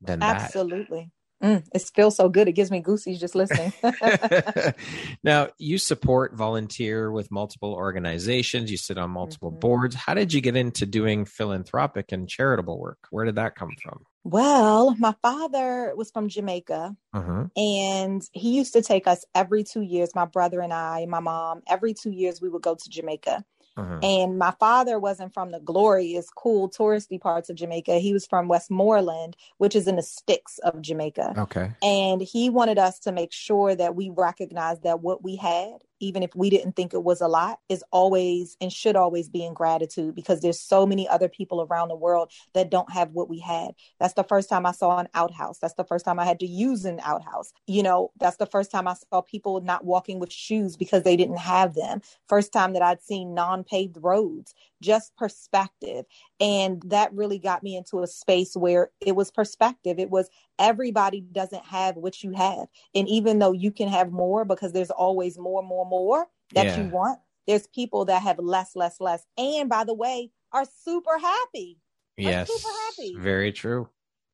[0.00, 0.42] than that.
[0.42, 1.10] Absolutely.
[1.42, 2.48] Mm, it feels so good.
[2.48, 3.72] It gives me goosies just listening.
[5.22, 8.70] now, you support volunteer with multiple organizations.
[8.70, 9.60] You sit on multiple mm-hmm.
[9.60, 9.94] boards.
[9.94, 12.98] How did you get into doing philanthropic and charitable work?
[13.10, 14.00] Where did that come from?
[14.24, 17.44] Well, my father was from Jamaica, uh-huh.
[17.54, 20.14] and he used to take us every two years.
[20.14, 23.44] My brother and I, my mom, every two years we would go to Jamaica.
[23.76, 23.98] Uh-huh.
[24.02, 27.98] And my father wasn't from the glorious, cool, touristy parts of Jamaica.
[27.98, 31.34] He was from Westmoreland, which is in the sticks of Jamaica.
[31.36, 31.72] Okay.
[31.82, 36.22] And he wanted us to make sure that we recognized that what we had even
[36.22, 39.54] if we didn't think it was a lot, is always and should always be in
[39.54, 43.38] gratitude because there's so many other people around the world that don't have what we
[43.38, 43.72] had.
[44.00, 45.58] That's the first time I saw an outhouse.
[45.58, 47.52] That's the first time I had to use an outhouse.
[47.66, 51.16] You know, that's the first time I saw people not walking with shoes because they
[51.16, 52.00] didn't have them.
[52.28, 56.04] First time that I'd seen non paved roads, just perspective.
[56.40, 59.98] And that really got me into a space where it was perspective.
[59.98, 62.66] It was everybody doesn't have what you have.
[62.94, 66.82] And even though you can have more because there's always more, more, more that yeah.
[66.82, 69.24] you want, there's people that have less, less, less.
[69.38, 71.78] And by the way, are super happy.
[72.16, 72.48] Yes.
[72.48, 73.16] Super happy.
[73.18, 73.88] Very true.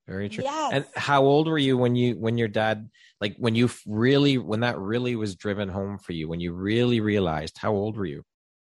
[0.07, 0.44] Very true.
[0.44, 0.72] Yes.
[0.72, 4.61] And how old were you when you when your dad like when you really when
[4.61, 8.24] that really was driven home for you when you really realized how old were you?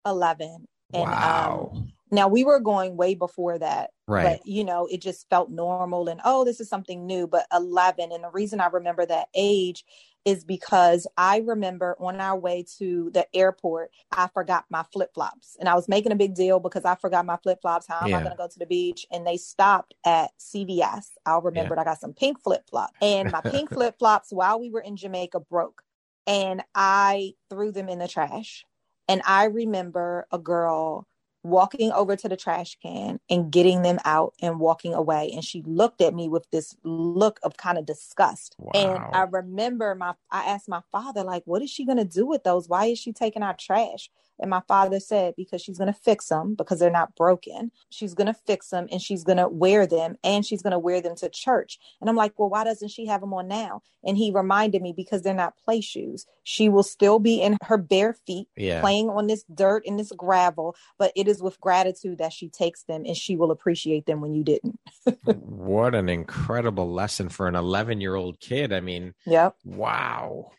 [0.06, 0.68] 11.
[0.94, 1.72] And, wow.
[1.74, 4.40] Um, now we were going way before that, right?
[4.40, 7.26] But you know, it just felt normal, and oh, this is something new.
[7.26, 9.84] But eleven, and the reason I remember that age
[10.24, 15.58] is because I remember on our way to the airport, I forgot my flip flops,
[15.60, 17.88] and I was making a big deal because I forgot my flip flops.
[17.88, 18.18] How am yeah.
[18.18, 19.08] I going to go to the beach?
[19.12, 21.06] And they stopped at CVS.
[21.26, 21.82] I'll remember yeah.
[21.82, 24.98] I got some pink flip flops, and my pink flip flops while we were in
[24.98, 25.82] Jamaica broke,
[26.28, 28.66] and I threw them in the trash.
[29.08, 31.08] And I remember a girl
[31.44, 35.30] walking over to the trash can and getting them out and walking away.
[35.34, 38.56] And she looked at me with this look of kind of disgust.
[38.58, 38.72] Wow.
[38.74, 42.26] And I remember my, I asked my father, like, what is she going to do
[42.26, 42.70] with those?
[42.70, 44.10] Why is she taking our trash?
[44.40, 47.72] And my father said, because she's going to fix them because they're not broken.
[47.90, 50.80] She's going to fix them and she's going to wear them and she's going to
[50.80, 51.80] wear them to church.
[52.02, 53.82] And I'm like, well, why doesn't she have them on now?
[54.04, 56.26] And he reminded me because they're not play shoes.
[56.44, 58.82] She will still be in her bare feet yeah.
[58.82, 62.84] playing on this dirt and this gravel, but it is with gratitude that she takes
[62.84, 64.80] them and she will appreciate them when you didn't.
[65.24, 68.74] what an incredible lesson for an 11 year old kid.
[68.74, 69.56] I mean, yep.
[69.64, 70.52] Wow.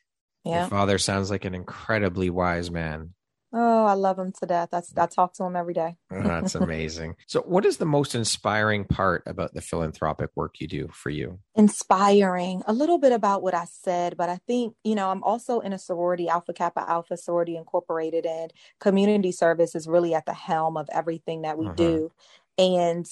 [0.45, 0.61] Yeah.
[0.61, 3.15] Your father sounds like an incredibly wise man.
[3.57, 4.71] Oh, I love him to death.
[4.73, 5.97] That's I talk to him every day.
[6.11, 7.15] oh, that's amazing.
[7.27, 11.39] So, what is the most inspiring part about the philanthropic work you do for you?
[11.55, 12.63] Inspiring.
[12.67, 15.73] A little bit about what I said, but I think, you know, I'm also in
[15.73, 20.77] a sorority, Alpha Kappa Alpha Sorority Incorporated, and community service is really at the helm
[20.77, 21.75] of everything that we uh-huh.
[21.77, 22.13] do.
[22.59, 23.07] And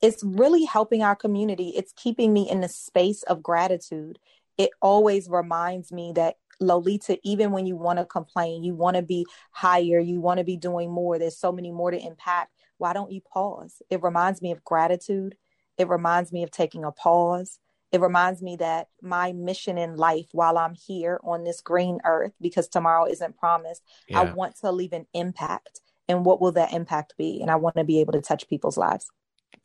[0.00, 1.70] it's really helping our community.
[1.70, 4.20] It's keeping me in the space of gratitude.
[4.56, 9.02] It always reminds me that Lolita, even when you want to complain, you want to
[9.02, 12.52] be higher, you want to be doing more, there's so many more to impact.
[12.78, 13.82] Why don't you pause?
[13.90, 15.36] It reminds me of gratitude.
[15.76, 17.58] It reminds me of taking a pause.
[17.90, 22.32] It reminds me that my mission in life while I'm here on this green earth,
[22.40, 24.20] because tomorrow isn't promised, yeah.
[24.20, 25.80] I want to leave an impact.
[26.06, 27.40] And what will that impact be?
[27.40, 29.10] And I want to be able to touch people's lives.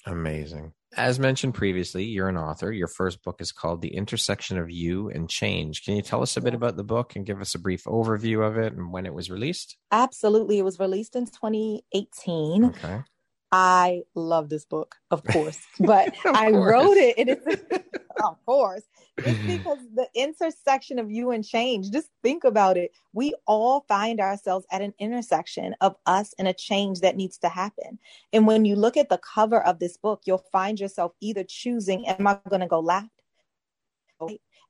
[0.05, 0.73] Amazing.
[0.95, 2.71] As mentioned previously, you're an author.
[2.71, 5.83] Your first book is called The Intersection of You and Change.
[5.83, 8.45] Can you tell us a bit about the book and give us a brief overview
[8.45, 9.75] of it and when it was released?
[9.91, 10.59] Absolutely.
[10.59, 12.65] It was released in 2018.
[12.65, 13.01] Okay.
[13.51, 16.71] I love this book, of course, but of I course.
[16.71, 17.17] wrote it.
[17.17, 17.85] And it's,
[18.23, 18.83] of course,
[19.17, 21.91] it's because the intersection of you and change.
[21.91, 22.91] Just think about it.
[23.13, 27.49] We all find ourselves at an intersection of us and a change that needs to
[27.49, 27.99] happen.
[28.31, 32.07] And when you look at the cover of this book, you'll find yourself either choosing,
[32.07, 33.09] am I going to go left?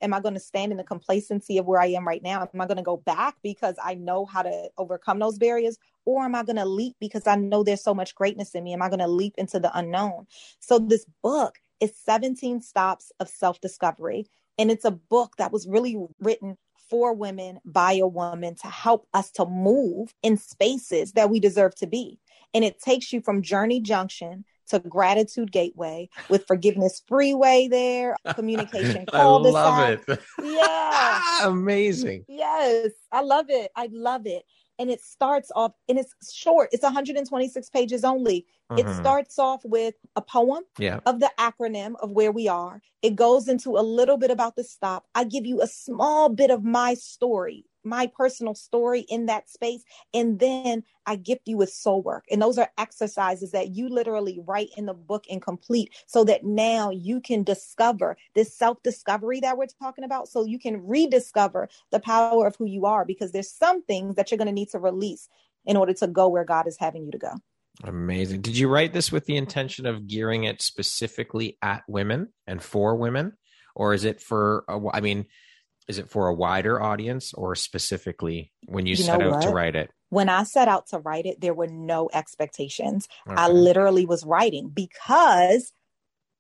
[0.02, 2.42] Am I going to stand in the complacency of where I am right now?
[2.42, 5.78] Am I going to go back because I know how to overcome those barriers?
[6.06, 8.74] Or am I going to leap because I know there's so much greatness in me?
[8.74, 10.28] Am I going to leap into the unknown?
[10.60, 14.26] So, this book is 17 stops of self discovery.
[14.58, 16.58] And it's a book that was really written
[16.90, 21.76] for women by a woman to help us to move in spaces that we deserve
[21.76, 22.20] to be.
[22.54, 29.06] And it takes you from Journey Junction to Gratitude Gateway with Forgiveness Freeway there, communication
[29.12, 30.20] I love it.
[30.42, 31.22] Yeah.
[31.44, 32.26] Amazing.
[32.30, 32.92] Yes.
[33.12, 33.72] I love it.
[33.76, 34.44] I love it.
[34.80, 36.70] And it starts off, and it's short.
[36.72, 38.46] It's 126 pages only.
[38.72, 38.88] Mm-hmm.
[38.88, 41.00] It starts off with a poem yeah.
[41.06, 42.82] of the acronym of where we are.
[43.02, 45.06] It goes into a little bit about the stop.
[45.14, 49.84] I give you a small bit of my story my personal story in that space.
[50.14, 52.26] And then I gift you with soul work.
[52.32, 56.44] And those are exercises that you literally write in the book and complete so that
[56.44, 60.28] now you can discover this self discovery that we're talking about.
[60.28, 64.32] So you can rediscover the power of who you are because there's some things that
[64.32, 65.30] you're going to need to release
[65.66, 67.34] in order to go where God is having you to go.
[67.84, 68.42] Amazing.
[68.42, 72.96] Did you write this with the intention of gearing it specifically at women and for
[72.96, 73.34] women?
[73.76, 75.26] Or is it for, I mean,
[75.88, 79.76] Is it for a wider audience or specifically when you, You set out to write
[79.76, 79.92] it?
[80.10, 83.08] When I set out to write it, there were no expectations.
[83.28, 85.74] I literally was writing because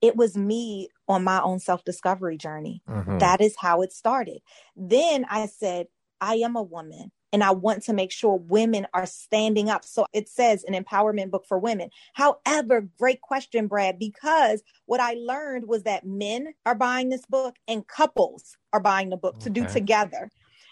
[0.01, 2.82] it was me on my own self discovery journey.
[2.88, 3.19] Mhm.
[3.19, 4.41] That is how it started.
[4.75, 5.88] Then I said,
[6.21, 9.84] I am a woman and I want to make sure women are standing up.
[9.84, 11.89] So it says an empowerment book for women.
[12.13, 17.56] However, great question, Brad, because what I learned was that men are buying this book
[17.67, 20.30] and couples are buying the book to do together.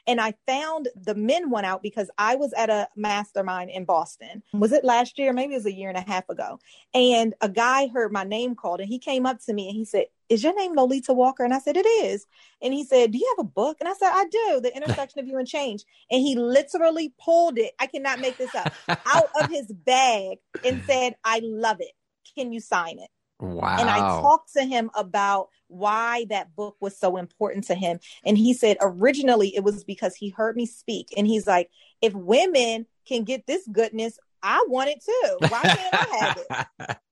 [0.08, 4.42] And I found the men one out because I was at a mastermind in Boston.
[4.54, 5.32] Was it last year?
[5.32, 6.60] Maybe it was a year and a half ago.
[6.94, 9.86] And a guy heard my name called and he came up to me and he
[9.86, 11.44] said, Is your name Lolita Walker?
[11.44, 12.26] And I said, It is.
[12.62, 13.78] And he said, Do you have a book?
[13.80, 15.84] And I said, I do, The Intersection of You and Change.
[16.10, 18.74] And he literally pulled it, I cannot make this up,
[19.06, 20.86] out of his bag and hmm.
[20.88, 21.92] said, I love it.
[22.36, 23.10] Can you sign it?
[23.42, 23.78] wow.
[23.80, 28.00] And I talked to him about why that book was so important to him.
[28.24, 31.08] And he said originally it was because he heard me speak.
[31.18, 31.70] And he's like,
[32.02, 35.48] if women can get this goodness, I want it too.
[35.50, 36.98] Why can't I have it?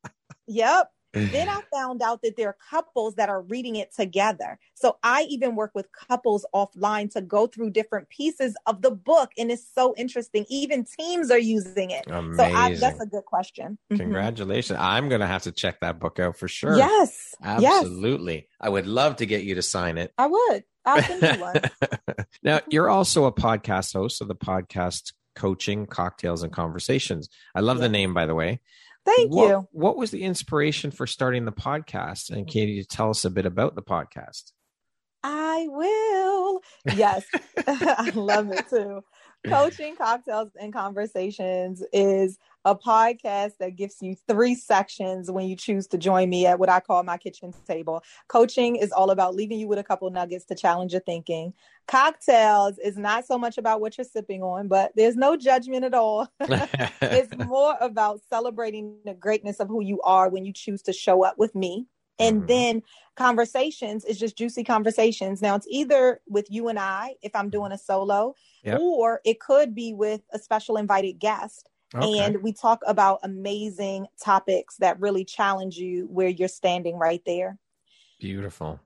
[0.52, 0.92] Yep.
[1.14, 4.60] Then I found out that there are couples that are reading it together.
[4.76, 9.32] So I even work with couples offline to go through different pieces of the book.
[9.38, 10.46] And it's so interesting.
[10.50, 12.06] Even teams are using it.
[12.08, 12.80] So I, Amazing.
[12.80, 13.78] that's a good question.
[13.92, 13.98] Mhm.
[13.98, 14.78] Congratulations.
[14.80, 16.78] I'm going to have to check that book out for sure.
[16.78, 17.36] Yes.
[17.42, 17.80] Yes.
[17.84, 18.48] Absolutely.
[18.62, 20.14] I would love to get you to sign it.
[20.18, 20.64] I would.
[20.86, 21.56] I'll send you one.
[22.44, 27.30] now, you're also a podcast host of the podcast Coaching, Cocktails, and Conversations.
[27.56, 27.84] I love Yeah.
[27.84, 28.60] the name, by the way.
[29.06, 29.68] Thank what, you.
[29.72, 32.30] What was the inspiration for starting the podcast?
[32.30, 34.52] And can you tell us a bit about the podcast?
[35.24, 36.62] I will.
[36.96, 37.26] Yes,
[37.68, 39.02] I love it too.
[39.48, 45.88] Coaching, Cocktails, and Conversations is a podcast that gives you three sections when you choose
[45.88, 48.04] to join me at what I call my kitchen table.
[48.28, 51.54] Coaching is all about leaving you with a couple nuggets to challenge your thinking.
[51.88, 55.94] Cocktails is not so much about what you're sipping on, but there's no judgment at
[55.94, 56.28] all.
[56.40, 61.24] it's more about celebrating the greatness of who you are when you choose to show
[61.24, 61.88] up with me.
[62.20, 62.48] And Mhm.
[62.48, 62.84] then
[63.16, 65.42] conversations is just juicy conversations.
[65.42, 68.80] Now it's either with you and I if I'm doing a solo, Yep.
[68.80, 71.70] or it could be with a special invited guest.
[71.96, 72.20] Okay.
[72.26, 77.58] And we talk about amazing topics that really challenge you where you're standing right there.
[78.20, 78.80] Beautiful.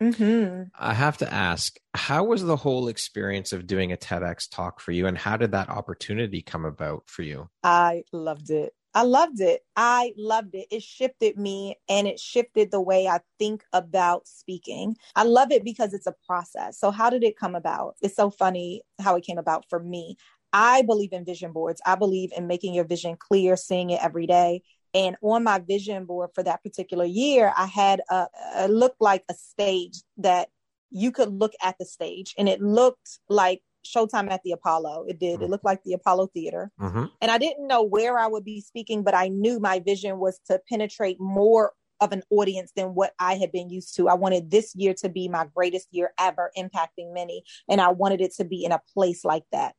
[0.00, 4.78] hmm I have to ask, how was the whole experience of doing a TEDx talk
[4.80, 7.48] for you, and how did that opportunity come about for you?
[7.62, 8.74] I loved it.
[8.96, 9.60] I loved it.
[9.76, 10.68] I loved it.
[10.70, 14.96] It shifted me and it shifted the way I think about speaking.
[15.14, 16.80] I love it because it's a process.
[16.80, 17.96] So, how did it come about?
[18.00, 20.16] It's so funny how it came about for me.
[20.54, 21.82] I believe in vision boards.
[21.84, 24.62] I believe in making your vision clear, seeing it every day.
[24.94, 28.28] And on my vision board for that particular year, I had a,
[28.60, 30.48] it looked like a stage that
[30.90, 35.06] you could look at the stage and it looked like Showtime at the Apollo.
[35.08, 35.42] It did.
[35.42, 36.70] It looked like the Apollo Theater.
[36.80, 37.04] Mm-hmm.
[37.20, 40.40] And I didn't know where I would be speaking, but I knew my vision was
[40.46, 44.08] to penetrate more of an audience than what I had been used to.
[44.08, 47.42] I wanted this year to be my greatest year ever, impacting many.
[47.68, 49.74] And I wanted it to be in a place like that.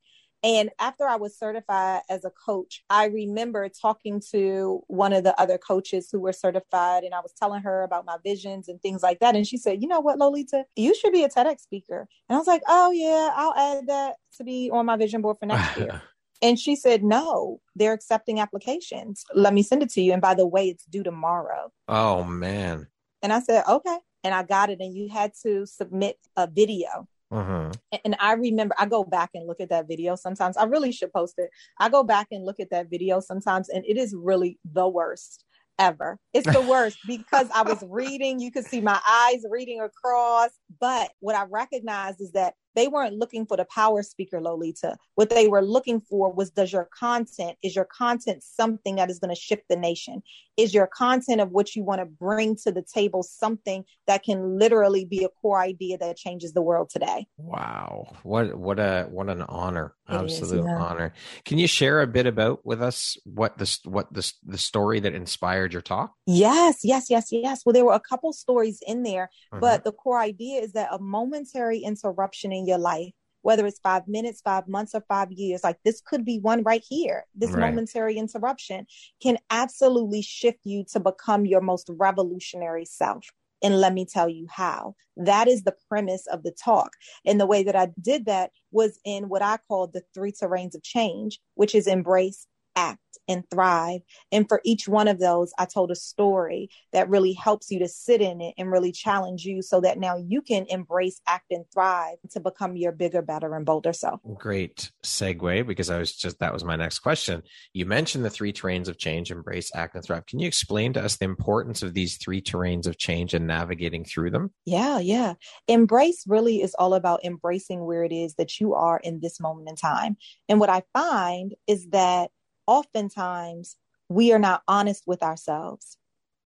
[0.47, 5.38] And after I was certified as a coach, I remember talking to one of the
[5.38, 9.03] other coaches who were certified, and I was telling her about my visions and things
[9.03, 9.36] like that.
[9.36, 12.07] And she said, You know what, Lolita, you should be a TEDx speaker.
[12.29, 15.36] And I was like, Oh, yeah, I'll add that to be on my vision board
[15.38, 16.01] for next year.
[16.39, 19.25] And she said, No, they're accepting applications.
[19.33, 20.13] Let me send it to you.
[20.13, 21.73] And by the way, it's due tomorrow.
[21.88, 22.88] oh man.
[23.21, 23.97] And I said, Okay.
[24.23, 24.79] And I got it.
[24.79, 27.07] And you had to submit a video.
[27.31, 27.71] Hmm
[28.05, 30.57] And I remember I go back and look at that video sometimes.
[30.57, 31.49] I really should post it.
[31.79, 35.45] I go back and look at that video sometimes, and it is really the worst
[35.79, 36.17] ever.
[36.33, 40.51] It's the worst because I was reading, you could see my eyes reading across.
[40.79, 44.95] But what I recognized is that they weren't looking for the power speaker, Lolita.
[45.15, 49.17] What they were looking for was does your content, is your content something that is
[49.19, 50.21] going to shift the nation?
[50.57, 54.59] Is your content of what you want to bring to the table something that can
[54.59, 57.27] literally be a core idea that changes the world today?
[57.37, 58.15] Wow.
[58.23, 59.95] What what a what an honor.
[60.09, 60.77] It is, Absolute yeah.
[60.77, 61.13] honor.
[61.45, 65.13] Can you share a bit about with us what this what this the story that
[65.13, 66.13] inspired your talk?
[66.25, 67.63] Yes, yes, yes, yes.
[67.65, 69.59] Well, there were a couple stories in there, Mhm.
[69.59, 74.07] but the core idea is that a momentary interruption in your life, whether it's five
[74.07, 77.25] minutes, five months, or five years, like this could be one right here.
[77.33, 77.69] This Right.
[77.69, 78.85] momentary interruption
[79.21, 83.25] can absolutely shift you to become your most revolutionary self.
[83.63, 84.95] And let me tell you how.
[85.15, 86.91] That is the premise of the talk.
[87.25, 90.75] And the way that I did that was in what I call the three terrains
[90.75, 92.45] of change, which is embrace,
[92.75, 94.02] act, and thrive.
[94.32, 97.88] And for each one of those, I told a story that really helps you to
[97.88, 101.65] sit in it and really challenge you so that now you can embrace, act, and
[101.73, 104.21] thrive to become your bigger, better, and bolder self.
[104.36, 107.44] Great segue because I was just, that was my next question.
[107.73, 110.25] You mentioned the three terrains of change embrace, act, and thrive.
[110.25, 114.04] Can you explain to us the importance of these three terrains of change and navigating
[114.04, 114.52] through them?
[114.65, 115.34] Yeah, yeah.
[115.67, 119.69] Embrace really is all about embracing where it is that you are in this moment
[119.69, 120.17] in time.
[120.50, 122.32] And what I find is that
[122.67, 123.77] oftentimes
[124.09, 125.97] we are not honest with ourselves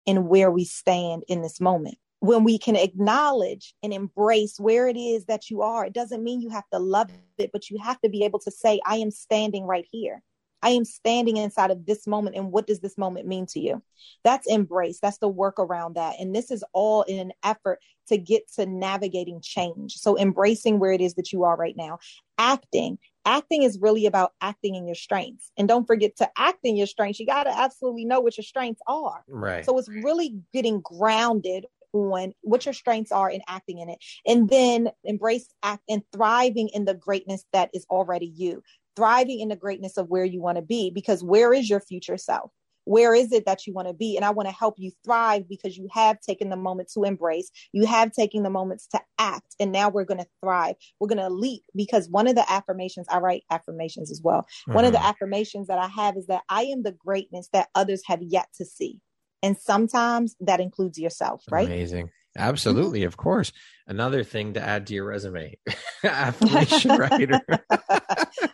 [0.06, 1.98] and where we stand in this moment.
[2.20, 6.42] When we can acknowledge and embrace where it is that you are, it doesn't mean
[6.42, 9.12] you have to love it, but you have to be able to say, I am
[9.12, 10.22] standing right here.
[10.62, 12.36] I am standing inside of this moment.
[12.36, 13.82] And what does this moment mean to you?
[14.24, 15.00] That's embrace.
[15.02, 16.16] That's the work around that.
[16.20, 19.96] And this is all in an effort to get to navigating change.
[19.96, 22.00] So embracing where it is that you are right now,
[22.38, 22.98] acting.
[23.26, 25.52] Acting is really about acting in your strengths.
[25.58, 27.20] And don't forget to act in your strengths.
[27.20, 29.24] You got to absolutely know what your strengths are.
[29.28, 29.66] Right.
[29.66, 34.00] So it's really getting grounded on what your strengths are and acting in it.
[34.26, 38.64] And then embrace, act, and thriving in the greatness that is already you
[38.96, 42.18] thriving in the greatness of where you want to be because where is your future
[42.18, 42.52] self?
[42.86, 44.16] Where is it that you want to be?
[44.16, 47.52] And I want to help you thrive because you have taken the moment to embrace.
[47.72, 49.56] You have taken the moments to act.
[49.60, 50.76] And now we're going to thrive.
[51.00, 54.42] We're going to leap because one of the affirmations, I write affirmations as well.
[54.42, 54.74] Mm-hmm.
[54.74, 55.08] One of the mm-hmm.
[55.08, 58.66] affirmations that I have is that I am the greatness that others have yet to
[58.66, 59.00] see.
[59.44, 61.68] And sometimes that includes yourself, right?
[61.68, 62.10] Amazing.
[62.38, 63.08] Absolutely, mm-hmm.
[63.08, 63.52] of course.
[63.88, 65.58] Another thing to add to your resume,
[66.04, 67.42] affirmation writer.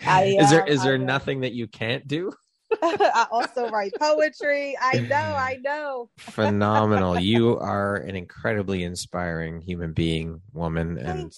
[0.05, 2.31] I, is there is uh, there nothing that you can't do?
[2.81, 4.77] I also write poetry.
[4.81, 6.09] I know, I know.
[6.17, 7.19] Phenomenal.
[7.19, 11.33] You are an incredibly inspiring human being, woman, and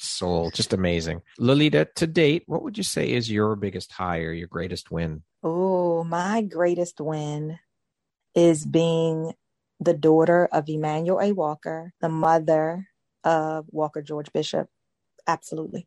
[0.00, 0.50] soul.
[0.50, 1.22] Just amazing.
[1.38, 5.22] Lolita, to date, what would you say is your biggest high or your greatest win?
[5.42, 7.58] Oh, my greatest win
[8.34, 9.32] is being
[9.82, 11.32] the daughter of Emmanuel A.
[11.32, 12.86] Walker, the mother
[13.24, 14.68] of Walker George Bishop.
[15.26, 15.86] Absolutely.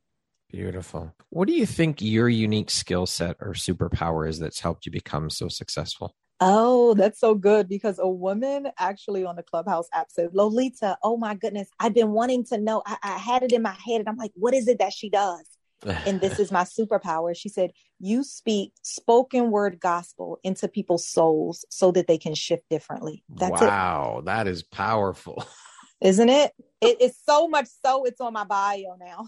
[0.50, 1.14] Beautiful.
[1.30, 5.30] What do you think your unique skill set or superpower is that's helped you become
[5.30, 6.16] so successful?
[6.42, 11.18] Oh, that's so good because a woman actually on the Clubhouse app said, Lolita, oh
[11.18, 12.84] my goodness, I've been wanting to know.
[12.86, 15.10] I, I had it in my head and I'm like, what is it that she
[15.10, 15.46] does?
[15.84, 17.36] And this is my superpower.
[17.36, 22.64] She said, You speak spoken word gospel into people's souls so that they can shift
[22.70, 23.24] differently.
[23.30, 24.26] That's wow, it.
[24.26, 25.44] that is powerful.
[26.02, 26.52] Isn't it?
[26.82, 26.98] it?
[27.00, 29.28] It's so much so it's on my bio now.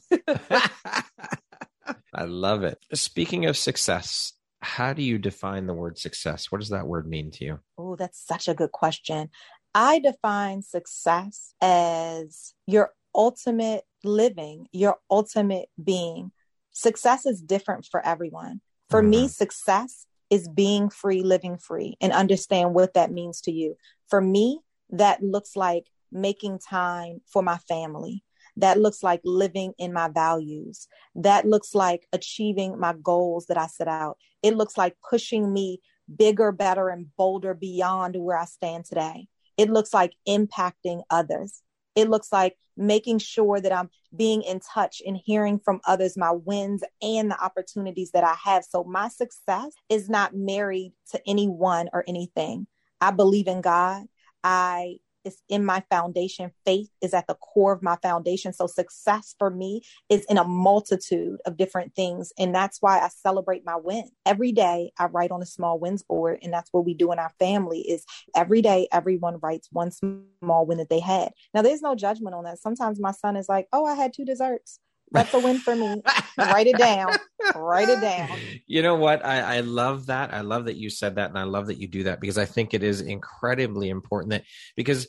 [2.13, 2.83] I love it.
[2.93, 6.51] Speaking of success, how do you define the word success?
[6.51, 7.59] What does that word mean to you?
[7.77, 9.29] Oh, that's such a good question.
[9.75, 16.31] I define success as your ultimate living, your ultimate being
[16.77, 18.61] success is different for everyone.
[18.89, 19.09] For mm-hmm.
[19.09, 23.75] me, success is being free, living free, and understand what that means to you.
[24.09, 24.59] For me,
[24.91, 28.23] that looks like making time for my family.
[28.57, 30.87] That looks like living in my values.
[31.15, 34.17] That looks like achieving my goals that I set out.
[34.43, 35.81] It looks like pushing me
[36.15, 39.27] bigger, better, and bolder beyond where I stand today.
[39.57, 41.61] It looks like impacting others.
[41.95, 46.31] It looks like making sure that I'm being in touch and hearing from others my
[46.31, 48.63] wins and the opportunities that I have.
[48.63, 52.67] So my success is not married to anyone or anything.
[53.01, 54.05] I believe in God.
[54.43, 54.97] I
[55.27, 56.51] is in my foundation.
[56.65, 58.53] Faith is at the core of my foundation.
[58.53, 62.31] So success for me is in a multitude of different things.
[62.39, 64.09] And that's why I celebrate my win.
[64.25, 66.39] Every day I write on a small wins board.
[66.41, 68.05] And that's what we do in our family is
[68.35, 71.31] every day everyone writes one small win that they had.
[71.53, 72.59] Now there's no judgment on that.
[72.59, 74.79] Sometimes my son is like, oh, I had two desserts.
[75.11, 76.01] That's a win for me.
[76.37, 77.13] Write it down.
[77.55, 78.37] Write it down.
[78.65, 79.25] You know what?
[79.25, 80.33] I, I love that.
[80.33, 82.45] I love that you said that, and I love that you do that because I
[82.45, 84.43] think it is incredibly important that
[84.75, 85.07] because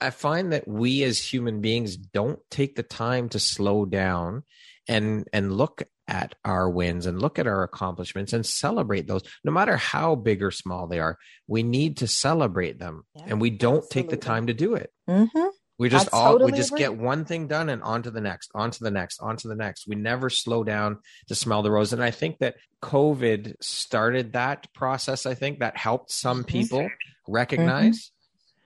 [0.00, 4.44] I find that we as human beings don't take the time to slow down
[4.86, 9.52] and and look at our wins and look at our accomplishments and celebrate those no
[9.52, 13.50] matter how big or small they are we need to celebrate them yeah, and we
[13.50, 14.02] don't absolutely.
[14.02, 15.48] take the time to do it mm-hmm.
[15.78, 16.80] We just all totally we just agree.
[16.80, 19.48] get one thing done and on to the next, on to the next, on to
[19.48, 19.86] the next.
[19.86, 20.98] We never slow down
[21.28, 21.92] to smell the rose.
[21.92, 25.24] And I think that COVID started that process.
[25.24, 26.48] I think that helped some mm-hmm.
[26.48, 27.32] people mm-hmm.
[27.32, 28.10] recognize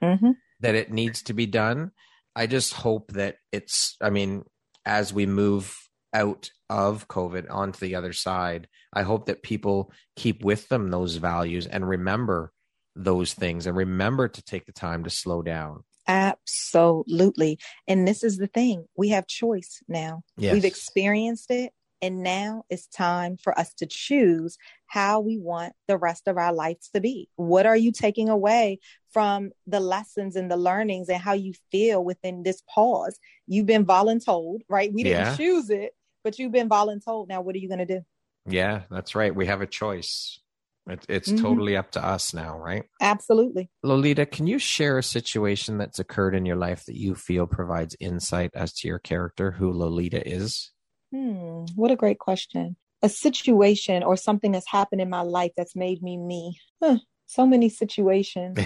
[0.03, 0.31] mm-hmm.
[0.61, 1.91] that it needs to be done.
[2.35, 4.45] I just hope that it's I mean,
[4.87, 5.77] as we move
[6.15, 11.17] out of COVID onto the other side, I hope that people keep with them those
[11.17, 12.53] values and remember
[12.97, 17.59] those things and remember to take the time to slow down Absolutely.
[17.87, 20.23] And this is the thing we have choice now.
[20.37, 20.55] Yes.
[20.55, 21.73] We've experienced it.
[22.01, 26.53] And now it's time for us to choose how we want the rest of our
[26.53, 27.29] life to be.
[27.37, 28.81] What are you taking away
[29.13, 33.21] from the lessons and the learnings and how you feel within this pause?
[33.47, 34.93] You've been voluntold, right?
[34.93, 35.37] We didn't yeah.
[35.37, 35.93] choose it,
[36.25, 37.29] but you've been voluntold.
[37.29, 38.01] Now, what are you going to do?
[38.47, 39.33] Yeah, that's right.
[39.33, 40.41] We have a choice.
[40.89, 41.45] It, it's mm-hmm.
[41.45, 42.85] totally up to us now, right?
[43.01, 43.71] Absolutely.
[43.83, 47.97] Lolita, can you share a situation that's occurred in your life that you feel provides
[48.01, 50.73] insight as to your character, who Lolita is?
[51.13, 52.77] Hmm, what a great question.
[53.03, 56.59] A situation or something that's happened in my life that's made me me.
[56.83, 58.59] Huh, so many situations.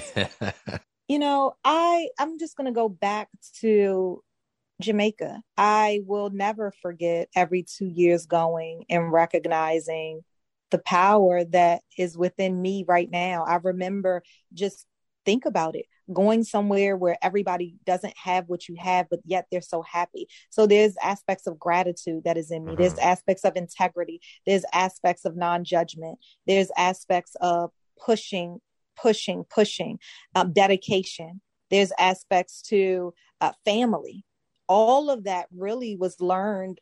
[1.08, 3.28] you know, I I'm just going to go back
[3.60, 4.22] to
[4.80, 5.42] Jamaica.
[5.56, 10.22] I will never forget every 2 years going and recognizing
[10.70, 13.44] the power that is within me right now.
[13.44, 14.86] I remember just
[15.24, 19.60] think about it going somewhere where everybody doesn't have what you have but yet they're
[19.60, 20.28] so happy.
[20.50, 22.76] So there's aspects of gratitude that is in me.
[22.76, 23.08] There's mm-hmm.
[23.08, 24.20] aspects of integrity.
[24.46, 26.18] There's aspects of non-judgment.
[26.46, 27.70] There's aspects of
[28.04, 28.60] pushing
[28.96, 29.98] pushing pushing
[30.34, 31.40] um, dedication.
[31.70, 34.24] There's aspects to uh, family.
[34.68, 36.80] All of that really was learned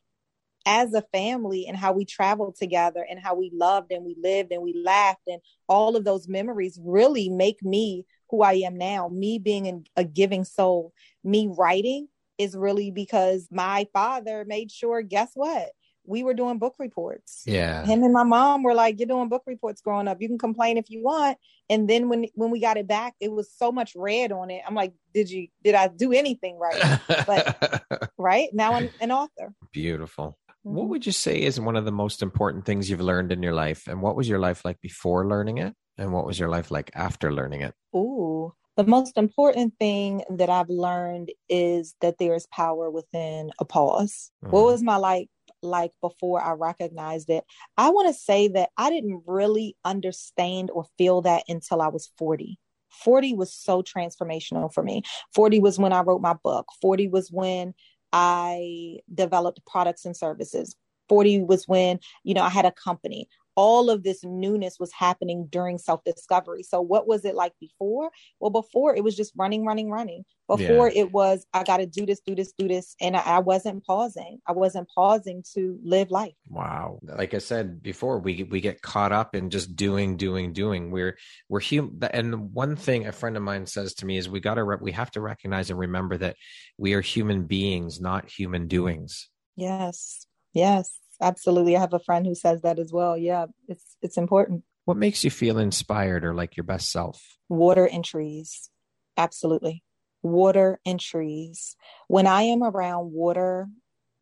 [0.67, 4.53] as a family and how we traveled together and how we loved and we lived
[4.53, 9.09] and we laughed and all of those memories really make me who I am now.
[9.09, 10.93] Me being a giving soul,
[11.23, 12.09] me writing
[12.39, 15.69] is really because my father made sure, guess what?
[16.07, 17.45] We were doing book reports.
[17.47, 17.85] Yeah.
[17.87, 20.21] Him and my mom were like, You're doing book reports growing up.
[20.21, 21.39] You can complain if you want.
[21.71, 24.61] And then when when we got it back, it was so much red on it.
[24.67, 27.01] I'm like, Did you did I do anything right?
[27.27, 29.55] But right now I'm an author.
[29.73, 30.37] Beautiful.
[30.65, 30.91] What mm-hmm.
[30.91, 33.87] would you say is one of the most important things you've learned in your life?
[33.87, 35.75] And what was your life like before learning it?
[35.99, 37.75] And what was your life like after learning it?
[37.95, 43.67] Ooh, the most important thing that I've learned is that there is power within a
[43.67, 44.31] pause.
[44.43, 44.51] Mm.
[44.51, 45.29] What was my life
[45.62, 47.45] like before I recognized it?
[47.77, 52.11] I want to say that I didn't really understand or feel that until I was
[52.17, 52.59] 40.
[52.91, 55.03] 40 was so transformational for me.
[55.35, 56.67] 40 was when I wrote my book.
[56.81, 57.75] 40 was when
[58.17, 60.77] I developed products and services.
[61.09, 65.47] 40 was when, you know, I had a company all of this newness was happening
[65.51, 66.63] during self discovery.
[66.63, 68.11] So, what was it like before?
[68.41, 70.25] Well, before it was just running, running, running.
[70.47, 71.01] Before yeah.
[71.01, 72.97] it was, I got to do this, do this, do this.
[73.01, 74.41] And I, I, wasn't pausing.
[74.47, 76.35] I wasn't pausing to live life.
[76.51, 76.99] Wow.
[77.03, 80.91] Like I said before, we, we get caught up in just doing, doing, doing.
[80.91, 81.17] We're,
[81.49, 81.99] we're human.
[82.11, 84.77] And one thing a friend of mine says to me is we got to, re-
[84.79, 86.37] we have to recognize and remember that
[86.77, 89.31] we are human beings, not human doings.
[89.57, 90.27] Yes.
[90.53, 91.77] Yes absolutely.
[91.77, 93.17] I have a friend who says that as well.
[93.17, 94.65] Yeah, it's it's important.
[94.85, 97.39] What makes you feel inspired or like your best self?
[97.49, 98.71] Water and trees.
[99.17, 99.83] Absolutely.
[100.23, 101.77] Water and trees.
[102.09, 103.69] When I am around water,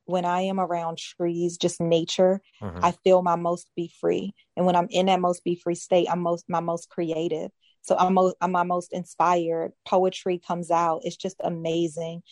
[0.05, 2.85] when I am around trees, just nature, mm-hmm.
[2.85, 4.35] I feel my most be free.
[4.57, 7.51] And when I'm in that most be free state, I'm most my most creative.
[7.83, 9.73] So I'm, I'm my most inspired.
[9.85, 11.01] Poetry comes out.
[11.03, 12.23] It's just amazing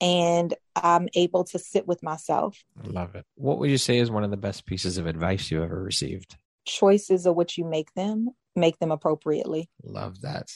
[0.00, 2.64] and I'm able to sit with myself.
[2.82, 3.26] I love it.
[3.34, 6.36] What would you say is one of the best pieces of advice you ever received?
[6.64, 9.68] Choices are what you make them, make them appropriately.
[9.82, 10.52] Love that.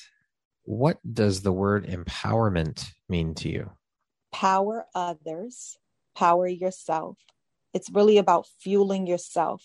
[0.64, 3.70] What does the word empowerment mean to you?
[4.32, 5.78] Power others,
[6.16, 7.18] power yourself.
[7.74, 9.62] It's really about fueling yourself.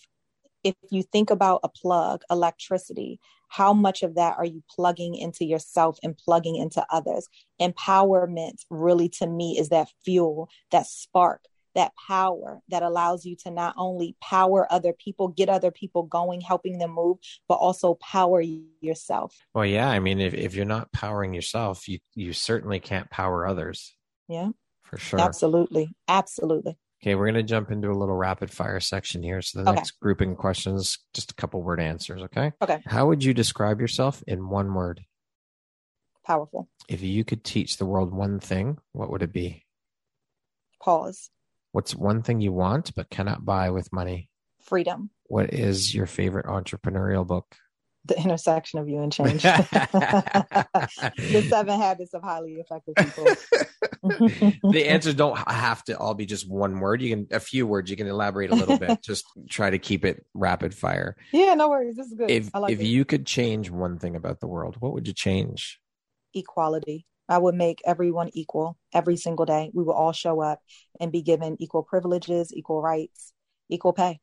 [0.64, 5.45] If you think about a plug, electricity, how much of that are you plugging into
[5.45, 7.28] yourself and plugging into others?
[7.62, 11.41] Empowerment really to me is that fuel that spark
[11.76, 16.41] that power that allows you to not only power other people get other people going
[16.41, 18.41] helping them move but also power
[18.82, 19.38] yourself.
[19.53, 23.45] Well yeah i mean if, if you're not powering yourself you you certainly can't power
[23.45, 23.95] others.
[24.28, 24.49] Yeah.
[24.84, 25.20] For sure.
[25.20, 25.89] Absolutely.
[26.07, 29.41] Absolutely Okay, we're going to jump into a little rapid fire section here.
[29.41, 29.78] So the okay.
[29.78, 32.22] next grouping questions, just a couple word answers.
[32.24, 32.52] Okay.
[32.62, 32.82] Okay.
[32.86, 35.06] How would you describe yourself in one word?
[36.26, 36.68] Powerful.
[36.89, 39.66] If you could teach the world one thing, what would it be?
[40.82, 41.30] Pause.
[41.72, 44.30] What's one thing you want but cannot buy with money?
[44.62, 45.10] Freedom.
[45.28, 47.56] What is your favorite entrepreneurial book?
[48.06, 49.41] The intersection of you and change.
[49.43, 53.26] the seven habits of highly effective people.
[54.72, 57.02] the answers don't have to all be just one word.
[57.02, 57.89] You can a few words.
[57.89, 59.02] You can elaborate a little bit.
[59.04, 61.16] Just try to keep it rapid fire.
[61.32, 61.95] Yeah, no worries.
[61.95, 62.32] This is good.
[62.32, 62.86] If like if it.
[62.86, 65.80] you could change one thing about the world, what would you change?
[66.34, 67.06] Equality.
[67.28, 69.70] I would make everyone equal every single day.
[69.74, 70.60] We will all show up
[71.00, 73.34] and be given equal privileges, equal rights,
[73.70, 74.20] equal pay.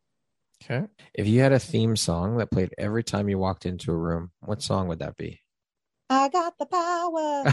[0.62, 0.86] Okay.
[1.14, 4.30] If you had a theme song that played every time you walked into a room,
[4.40, 5.40] what song would that be?
[6.08, 7.52] I got the power.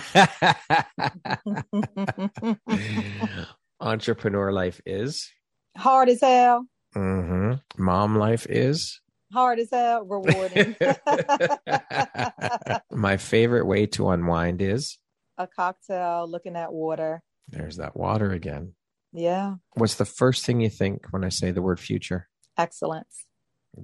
[3.79, 5.31] Entrepreneur life is
[5.75, 6.67] hard as hell.
[6.95, 7.83] Mm-hmm.
[7.83, 9.01] Mom life is
[9.31, 10.75] hard as hell, rewarding.
[12.91, 14.97] My favorite way to unwind is
[15.37, 17.23] a cocktail, looking at water.
[17.49, 18.73] There's that water again.
[19.11, 19.55] Yeah.
[19.73, 22.29] What's the first thing you think when I say the word future?
[22.57, 23.25] Excellence.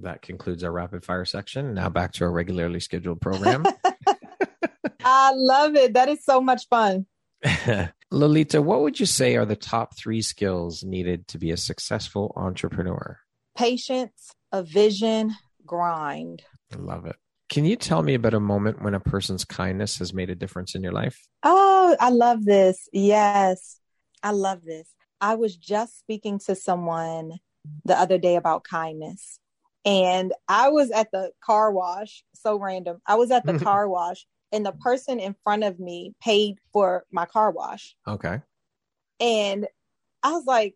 [0.00, 1.74] That concludes our rapid fire section.
[1.74, 3.64] Now back to our regularly scheduled program.
[5.04, 5.94] I love it.
[5.94, 7.06] That is so much fun.
[8.10, 12.32] Lolita, what would you say are the top three skills needed to be a successful
[12.36, 13.18] entrepreneur?
[13.56, 15.34] Patience, a vision,
[15.66, 16.42] grind.
[16.72, 17.16] I love it.
[17.48, 20.74] Can you tell me about a moment when a person's kindness has made a difference
[20.74, 21.18] in your life?
[21.42, 22.88] Oh, I love this.
[22.92, 23.80] Yes,
[24.22, 24.88] I love this.
[25.20, 27.32] I was just speaking to someone
[27.84, 29.38] the other day about kindness.
[29.84, 33.00] And I was at the car wash, so random.
[33.06, 37.04] I was at the car wash, and the person in front of me paid for
[37.10, 37.94] my car wash.
[38.06, 38.40] Okay.
[39.20, 39.66] And
[40.22, 40.74] I was like,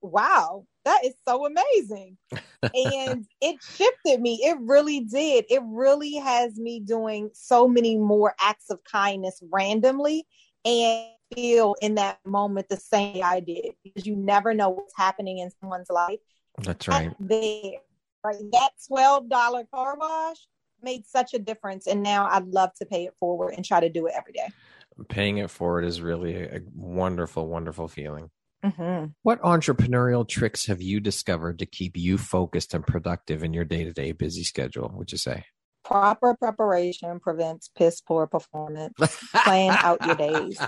[0.00, 2.16] wow, that is so amazing.
[2.62, 4.40] and it shifted me.
[4.42, 5.46] It really did.
[5.48, 10.26] It really has me doing so many more acts of kindness randomly
[10.64, 15.38] and feel in that moment the same I did because you never know what's happening
[15.38, 16.20] in someone's life.
[16.58, 17.12] That's right.
[17.18, 17.72] There,
[18.24, 18.36] right.
[18.52, 20.38] That $12 car wash
[20.82, 21.86] made such a difference.
[21.86, 24.48] And now I'd love to pay it forward and try to do it every day.
[25.08, 28.30] Paying it forward is really a wonderful, wonderful feeling.
[28.64, 29.06] Mm-hmm.
[29.22, 33.84] What entrepreneurial tricks have you discovered to keep you focused and productive in your day
[33.84, 34.92] to day busy schedule?
[34.94, 35.44] Would you say?
[35.86, 38.94] Proper preparation prevents piss poor performance.
[39.44, 40.60] Plan out your days.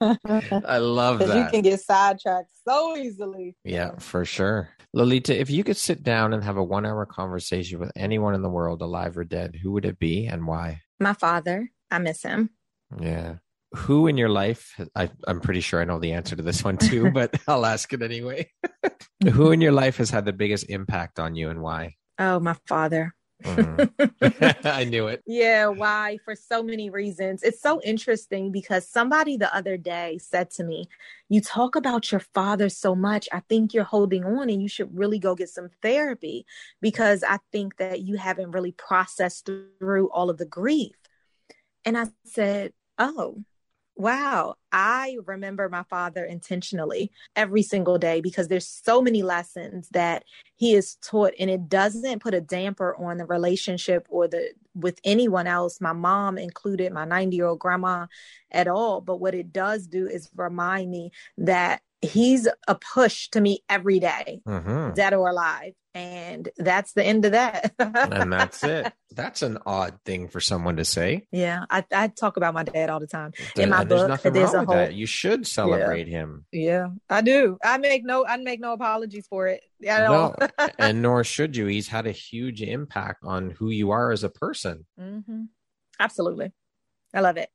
[0.00, 1.36] I love that.
[1.36, 3.56] You can get sidetracked so easily.
[3.62, 4.70] Yeah, for sure.
[4.94, 8.40] Lolita, if you could sit down and have a one hour conversation with anyone in
[8.40, 10.80] the world, alive or dead, who would it be and why?
[10.98, 11.70] My father.
[11.90, 12.50] I miss him.
[12.98, 13.36] Yeah
[13.74, 16.78] who in your life I, am pretty sure i know the answer to this one
[16.78, 18.50] too but i'll ask it anyway
[19.32, 22.56] who in your life has had the biggest impact on you and why oh my
[22.66, 24.56] father mm.
[24.64, 25.22] i knew it.
[25.26, 26.18] Yeah why?
[26.24, 27.42] For so many reasons.
[27.42, 30.88] It's so interesting because somebody the other day said to me
[31.28, 33.28] you talk about your father so much.
[33.32, 36.46] I think you're holding on and you should really go get some therapy
[36.80, 40.96] because i think that you haven't really processed through all of the grief.
[41.84, 43.44] And i said oh
[43.98, 44.54] Wow.
[44.70, 50.22] I remember my father intentionally every single day because there's so many lessons that
[50.54, 55.00] he is taught and it doesn't put a damper on the relationship or the with
[55.02, 58.06] anyone else, my mom included, my 90 year old grandma
[58.52, 59.00] at all.
[59.00, 63.98] But what it does do is remind me that he's a push to me every
[63.98, 64.94] day, mm-hmm.
[64.94, 65.72] dead or alive.
[65.98, 67.74] And that's the end of that.
[67.80, 68.92] and that's it.
[69.16, 71.26] That's an odd thing for someone to say.
[71.32, 71.64] Yeah.
[71.68, 73.32] I, I talk about my dad all the time.
[73.56, 74.94] In my there's book, nothing there's wrong a with whole, that.
[74.94, 76.18] You should celebrate yeah.
[76.18, 76.46] him.
[76.52, 77.58] Yeah, I do.
[77.64, 79.60] I make no I make no apologies for it.
[79.80, 80.36] No,
[80.78, 81.66] and nor should you.
[81.66, 84.86] He's had a huge impact on who you are as a person.
[85.00, 85.44] Mm-hmm.
[85.98, 86.52] Absolutely.
[87.12, 87.48] I love it.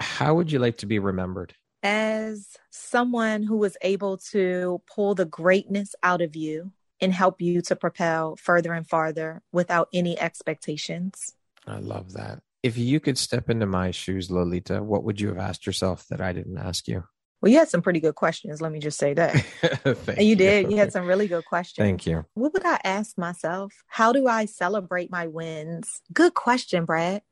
[0.00, 1.54] How would you like to be remembered?
[1.82, 7.60] as someone who was able to pull the greatness out of you and help you
[7.62, 11.34] to propel further and farther without any expectations.
[11.66, 12.40] I love that.
[12.62, 16.20] If you could step into my shoes, Lolita, what would you have asked yourself that
[16.20, 17.04] I didn't ask you?
[17.40, 18.60] Well, you had some pretty good questions.
[18.60, 19.44] Let me just say that.
[19.84, 20.70] and you, you did.
[20.70, 21.84] You had some really good questions.
[21.84, 22.24] Thank you.
[22.34, 23.72] What would I ask myself?
[23.86, 26.00] How do I celebrate my wins?
[26.12, 27.22] Good question, Brad.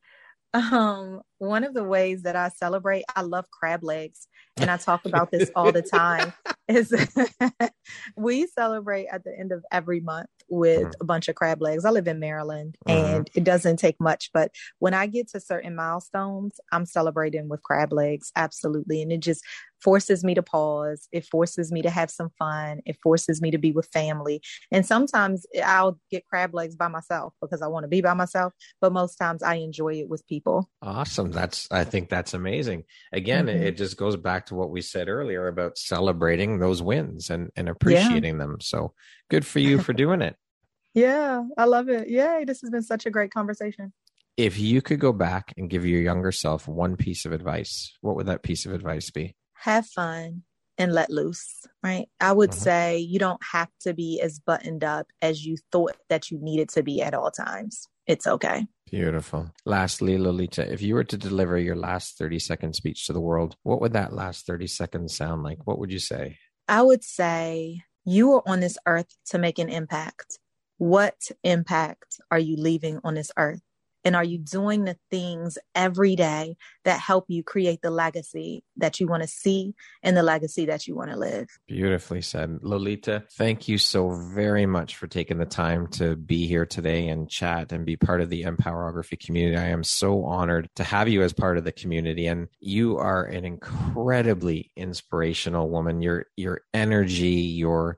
[0.53, 4.27] Um, one of the ways that I celebrate, I love crab legs,
[4.59, 6.33] and I talk about this all the time.
[6.67, 6.93] Is
[8.15, 11.01] we celebrate at the end of every month with mm-hmm.
[11.01, 11.85] a bunch of crab legs.
[11.85, 13.15] I live in Maryland, mm-hmm.
[13.15, 17.63] and it doesn't take much, but when I get to certain milestones, I'm celebrating with
[17.63, 19.43] crab legs, absolutely, and it just
[19.81, 21.07] forces me to pause.
[21.11, 22.81] It forces me to have some fun.
[22.85, 24.41] It forces me to be with family.
[24.71, 28.53] And sometimes I'll get crab legs by myself because I want to be by myself,
[28.81, 30.69] but most times I enjoy it with people.
[30.81, 31.31] Awesome.
[31.31, 32.83] That's, I think that's amazing.
[33.11, 33.63] Again, mm-hmm.
[33.63, 37.69] it, just goes back to what we said earlier about celebrating those wins and, and
[37.69, 38.45] appreciating yeah.
[38.45, 38.57] them.
[38.59, 38.93] So
[39.29, 40.35] good for you for doing it.
[40.93, 42.09] yeah, I love it.
[42.09, 42.43] Yay.
[42.45, 43.93] This has been such a great conversation.
[44.35, 48.15] If you could go back and give your younger self one piece of advice, what
[48.15, 49.35] would that piece of advice be?
[49.57, 50.43] have fun
[50.77, 52.07] and let loose, right?
[52.19, 52.59] I would mm-hmm.
[52.59, 56.69] say you don't have to be as buttoned up as you thought that you needed
[56.69, 57.87] to be at all times.
[58.05, 58.67] It's okay.
[58.89, 59.51] Beautiful.
[59.65, 63.55] Lastly, Lolita, if you were to deliver your last 30 second speech to the world,
[63.63, 65.65] what would that last 30 seconds sound like?
[65.65, 66.37] What would you say?
[66.69, 70.39] I would say you are on this earth to make an impact.
[70.77, 73.59] What impact are you leaving on this earth?
[74.07, 76.55] And are you doing the things every day
[76.85, 80.87] that help you create the legacy that you want to see and the legacy that
[80.87, 81.49] you want to live?
[81.67, 82.59] Beautifully said.
[82.61, 87.29] Lolita, thank you so very much for taking the time to be here today and
[87.29, 89.57] chat and be part of the Empowerography community.
[89.57, 92.27] I am so honored to have you as part of the community.
[92.27, 96.01] And you are an incredibly inspirational woman.
[96.01, 97.97] Your your energy, your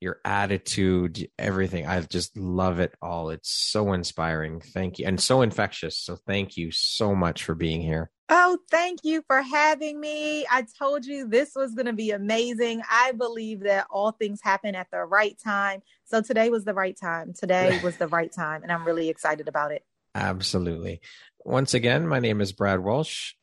[0.00, 1.86] your attitude, everything.
[1.86, 3.30] I just love it all.
[3.30, 4.60] It's so inspiring.
[4.60, 5.06] Thank you.
[5.06, 5.98] And so infectious.
[5.98, 8.10] So thank you so much for being here.
[8.30, 10.46] Oh, thank you for having me.
[10.50, 12.82] I told you this was going to be amazing.
[12.90, 15.80] I believe that all things happen at the right time.
[16.04, 17.32] So today was the right time.
[17.32, 18.62] Today was the right time.
[18.62, 19.82] And I'm really excited about it.
[20.14, 21.00] Absolutely.
[21.44, 23.34] Once again, my name is Brad Walsh.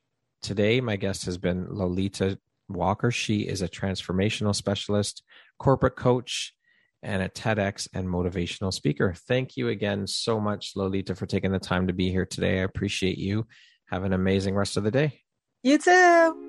[0.41, 2.37] Today, my guest has been Lolita
[2.69, 3.09] Walker.
[3.09, 5.23] She is a transformational specialist
[5.57, 6.53] corporate coach,
[7.05, 9.13] and a TEDx and motivational speaker.
[9.27, 12.59] Thank you again so much, Lolita, for taking the time to be here today.
[12.59, 13.45] I appreciate you.
[13.89, 15.21] Have an amazing rest of the day.
[15.61, 16.45] You too.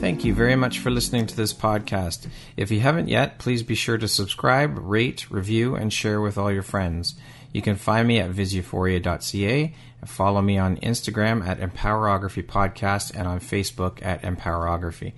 [0.00, 2.28] Thank you very much for listening to this podcast.
[2.58, 6.52] If you haven't yet, please be sure to subscribe, rate, review, and share with all
[6.52, 7.14] your friends.
[7.54, 9.74] You can find me at visuphoria.ca
[10.08, 15.12] Follow me on Instagram at Empowerography Podcast and on Facebook at Empowerography.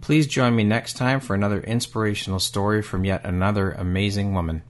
[0.00, 4.62] Please join me next time for another inspirational story from yet another amazing woman.